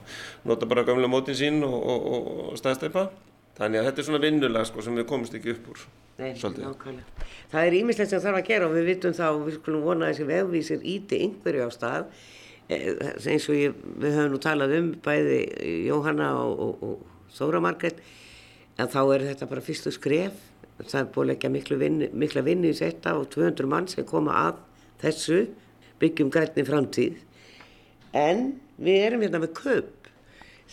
[0.48, 3.08] Nota bara gamla mótin sín og, og, og, og staðsteipa
[3.58, 5.84] þannig að þetta er svona vinnulag sko, sem við komumst ekki upp úr.
[6.14, 6.30] Nei,
[7.50, 10.26] það er ímislegt sem þarf að gera og við vitum þá, við skulum vona þessi
[10.28, 12.04] vegvísir íti einhverju á stað.
[12.70, 12.86] Eh,
[13.28, 15.40] eins og ég, við höfum nú talað um bæði
[15.88, 17.98] Jóhanna og, og, og Þóra Margret
[18.78, 20.38] en þá er þetta bara fyrstu skref.
[20.78, 24.38] Það er búin ekki að vinni, mikla vinni í setta og 200 mann sem koma
[24.48, 24.62] að
[25.02, 25.42] þessu.
[26.02, 27.20] Byggjum grænni framtíð.
[28.14, 28.46] En
[28.78, 29.93] við erum hérna með köp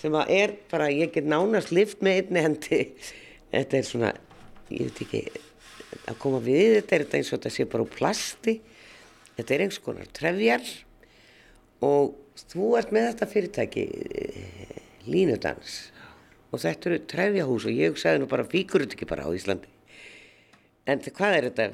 [0.02, 2.82] sem að er bara, ég get nánast lift með einni hendi.
[3.52, 4.12] Þetta er svona
[4.72, 5.22] ég veit ekki
[6.08, 8.56] að koma við þetta er þetta eins og þetta sé bara úr plasti.
[9.38, 10.72] Þetta er einhvers konar trefjar.
[11.86, 14.74] Og þú ert með þetta fyrirtæki eh,
[15.10, 15.78] línudans.
[16.52, 19.70] Og þetta eru trefjahús og ég sagði nú bara fíkur þetta ekki bara á Íslandi?
[20.90, 21.70] En hvað er þetta?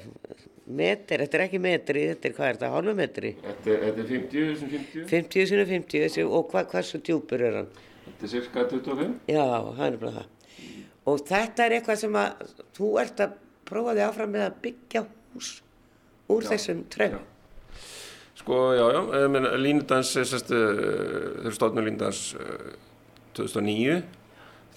[0.68, 3.30] Metri, þetta er ekki metri þetta er hvað er þetta, hálfu metri?
[3.40, 7.56] Þetta, þetta er 50 sem 50 50 sem 50 og hvað, hvað svo djúpur er
[7.62, 7.70] hann
[8.08, 9.46] þetta er cirka 25 já,
[9.78, 10.34] það er bara það.
[11.08, 15.04] Og þetta er eitthvað sem að þú ert að prófa því áfram með að byggja
[15.08, 15.52] hús
[16.32, 17.26] úr já, þessum trefn
[18.38, 19.00] Sko, já, já,
[19.60, 22.22] línudans þau stofnum línudans
[23.36, 23.98] 2009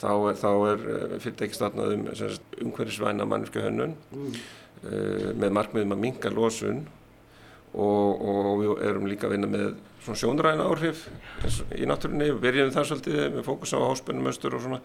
[0.01, 2.07] þá er, þá er eh, fyrirtæki stofnað um
[2.64, 4.41] umhverfisvæna mannurska hönnun mm.
[5.37, 6.81] með markmiðum að minga losun
[7.75, 9.66] og, og við erum líka að vinna með
[10.05, 11.05] svona sjónræna áhrif
[11.77, 14.81] í náttúrunni, verjum það svolítið með fókus á háspennum östur og svona.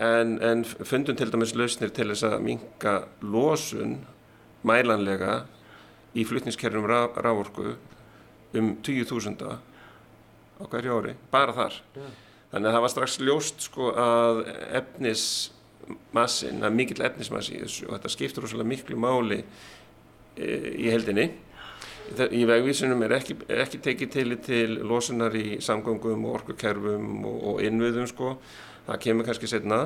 [0.00, 3.98] En, en fundum til dæmis lausnir til þess að minka losun
[4.66, 5.42] mælanlega
[6.16, 7.74] í flutniskerfum rávorku
[8.56, 9.50] um 20.000
[10.60, 11.78] á hverju ári, bara þar.
[11.96, 12.10] Yeah.
[12.50, 14.40] þannig að það var strax ljóst sko að
[14.80, 19.44] efnismassin að mikill efnismassi og þetta skiptur ósvæmlega miklu máli e,
[20.74, 21.26] í heldinni
[22.10, 27.60] í vegvísunum er ekki, ekki tekið til til losunar í samgöngum og orkukerfum og, og
[27.62, 28.36] innviðum sko.
[28.86, 29.84] Það kemur kannski setna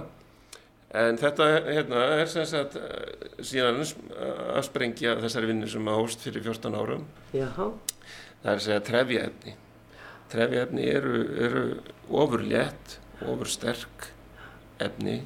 [0.94, 6.44] en þetta hérna, er sem sagt eh, síðan að sprengja þessari vinni sem hóst fyrir
[6.46, 7.04] 14 árum.
[7.34, 7.70] Jaha.
[8.42, 9.56] það er að segja trefjaefni.
[10.34, 11.64] Trefjaefni eru, eru
[12.14, 14.10] ofur létt, ofur sterk
[14.82, 15.20] efni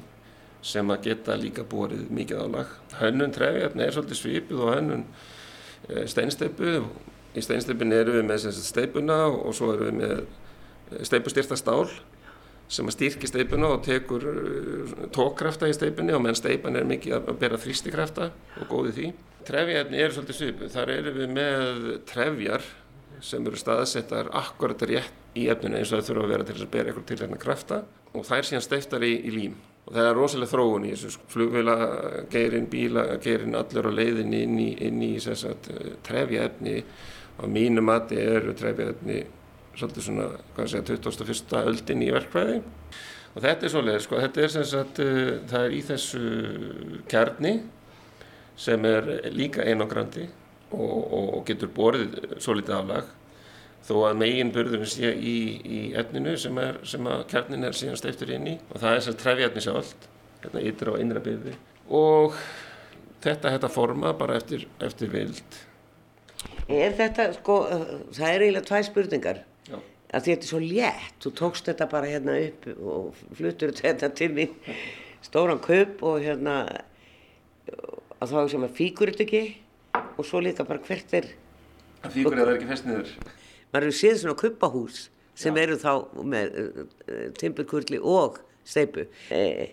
[0.65, 2.73] sem að geta líka borið mikið álag.
[2.99, 5.37] Hönnun trefjaefni er svolítið svipið og hönnun eh,
[6.09, 6.81] steinsteipu
[7.37, 11.85] í steinsteipin eru við með steipuna og svo eru við með eh, steipustyrta stál
[12.69, 17.15] sem að styrkja steipuna og tekur uh, tókkrafta í steipinni og meðan steipan er mikið
[17.17, 18.27] að bera þrýstikrafta
[18.61, 19.07] og góði því.
[19.47, 20.69] Trefjarni eru svolítið svipu.
[20.69, 22.67] Þar eru við með trefjar
[23.25, 26.71] sem eru staðsettar akkurat rétt í efninu eins og það þurfa að vera til að
[26.75, 27.81] bera eitthvað til hérna krafta
[28.13, 29.57] og er síðan steiftar í, í lím.
[29.89, 31.75] Og það er rosalega þróun í þessu flugvila,
[32.29, 35.15] geirin, bíla, geirin, allur á leiðin inn í, inn í
[36.05, 36.75] trefjaefni.
[37.39, 39.23] Og mínu mati eru trefjaefni
[39.79, 41.55] svolítið svona, hvað sé að 21.
[41.63, 42.57] öldin í verkvæði
[43.29, 46.23] og þetta er svolítið, sko, þetta er sem sagt, uh, það er í þessu
[47.11, 47.53] kjarni
[48.59, 50.25] sem er líka einangrandi
[50.75, 53.13] og, og getur borðið svolítið aflag
[53.87, 57.99] þó að megin burðurinn sé í, í efninu sem, er, sem að kjarnin er síðan
[57.99, 58.55] steiftur inn í.
[58.69, 59.93] Og það er sem trefjarni sjálf,
[60.43, 61.55] hérna ytra og innra byrði.
[61.99, 62.37] Og
[63.23, 65.59] þetta þetta forma bara eftir, eftir vild.
[66.69, 67.61] Er þetta, sko,
[68.15, 69.43] það er eiginlega tvæ spurningar.
[70.09, 71.17] Að þetta er svo létt.
[71.21, 74.55] Þú tókst þetta bara hérna upp og fluttur þetta til mín.
[75.25, 76.61] Stóran kaup og hérna
[78.19, 79.43] að þá sem að fíkur þetta ekki?
[80.17, 81.29] Og svo líka bara hvert er
[81.99, 83.09] Það fíkur eða er ekki fest niður.
[83.73, 85.07] Maður eru séð svona kuppahús
[85.39, 85.61] sem Já.
[85.63, 85.91] eru þá
[86.35, 89.71] með uh, uh, timburkurli og steipu eh,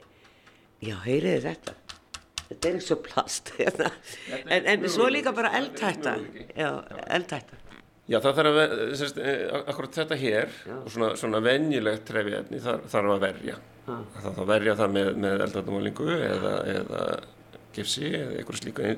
[0.85, 1.75] já, heyriði þetta
[2.47, 3.91] þetta er eins og plast hérna.
[4.47, 6.19] en, en svo líka bara eldhætta
[6.55, 6.71] já,
[7.19, 7.63] eldhætta
[8.07, 12.61] Já, það þarf að, ve- sérst, eh, akkurat þetta hér og svona, svona venjulegt trefjaefni
[12.63, 13.57] þar, þarf að verja.
[13.89, 13.97] Ha.
[14.13, 17.01] Það þarf að verja það með, með eldarnamálingu eða, eða
[17.75, 18.93] gifsi eða einhverju slíku,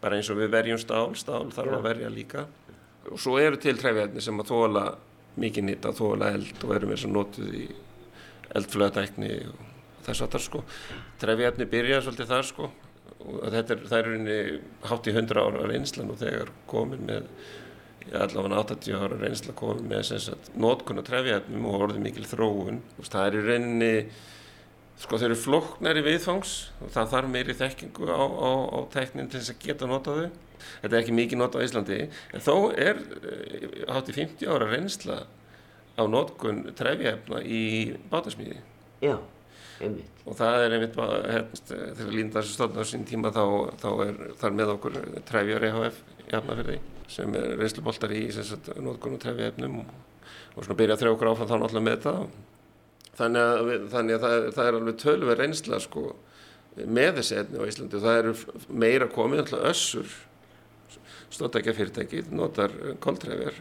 [0.00, 1.76] bara eins og við verjum stál, stál þarf Já.
[1.76, 2.46] að verja líka.
[3.10, 4.84] Og svo eru til trefjaefni sem að þóla
[5.40, 7.66] mikið nýtt að þóla eld og eru þess að notuð í
[8.54, 9.62] eldflöðatækni og
[10.06, 10.64] þess að það sko.
[11.22, 12.70] Trefjaefni byrja svolítið þar sko
[13.24, 14.38] og þetta er, það er rauninni
[14.90, 17.28] hátt í 100 ára reynslan og þegar komin með
[18.12, 22.82] allavega 80 ára reynsla komið með sem notkun og trefjaefnum og orðið mikil þróun.
[22.98, 23.92] Veist, Það er í rauninni,
[25.02, 29.40] sko þeir eru flóknari viðfangs og það þarf meiri þekkingu á, á, á teknin til
[29.40, 30.40] þess að geta nota þau.
[30.80, 34.70] Þetta er ekki mikið nota á Íslandi en þó er eh, hátt í 50 ára
[34.70, 35.18] reynsla
[35.94, 37.62] á notkun trefjaefna í
[38.10, 38.58] bátasmíði.
[39.04, 39.18] já,
[39.82, 43.44] einmitt Og það er einmitt hérna, þegar Líndar stofnar sín tíma þá,
[43.82, 46.78] þá er þar með okkur trefjar EHF jafnafyrði
[47.12, 48.24] sem er reynsluboltar í
[48.80, 49.92] nótkunn og trefjaefnum og,
[50.54, 52.53] og svona byrja að þrjá okkur áfram þá náttúrulega með þetta.
[53.14, 56.04] Þannig að, þannig að það, það er alveg tölver reynsla sko
[56.74, 58.32] með þessi efni á Íslandi og það eru
[58.82, 60.16] meira komið, náttúrulega össur,
[61.34, 63.60] stóttækja fyrirtæki, notar koltrefjar,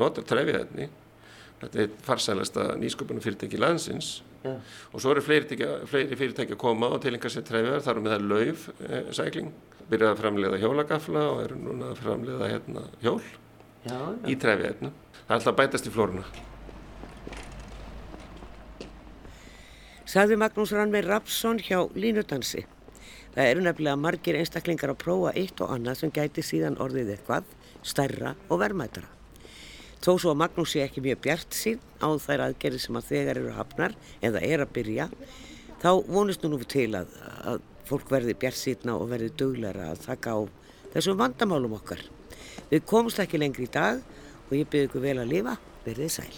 [0.00, 0.88] notar trefjaefni.
[1.60, 4.58] Þetta er farsælasta nýsköpunum fyrirtæki landsins já,
[4.92, 5.56] og svo eru fleiri,
[5.88, 9.54] fleiri fyrirtæki að koma og tilenga sér trefjar, þar með það lauf e, sækling,
[9.88, 14.28] byrjaði að framleiða hjólagafla og eru núna að framleiða hérna, hjól já, já.
[14.28, 14.92] í trefjaefnu.
[15.22, 16.28] Það er alltaf bætast í flóruna.
[20.06, 22.60] Saði Magnús Rannveig Rapsson hjá Línudansi.
[23.34, 27.48] Það eru nefnilega margir einstaklingar að prófa eitt og annað sem gæti síðan orðið eitthvað,
[27.82, 29.10] stærra og verðmætara.
[29.98, 33.42] Þó svo að Magnús sé ekki mjög bjart sín á þær aðgerði sem að þegar
[33.42, 33.98] eru hafnar
[34.30, 35.10] eða er að byrja,
[35.82, 37.10] þá vonist nú til að,
[37.42, 40.40] að fólk verði bjart sína og verði dugleira að taka á
[40.94, 42.06] þessum vandamálum okkar.
[42.70, 43.98] Við komumst ekki lengri í dag
[44.46, 46.36] og ég byrði ykkur vel að lifa, verðið sæl.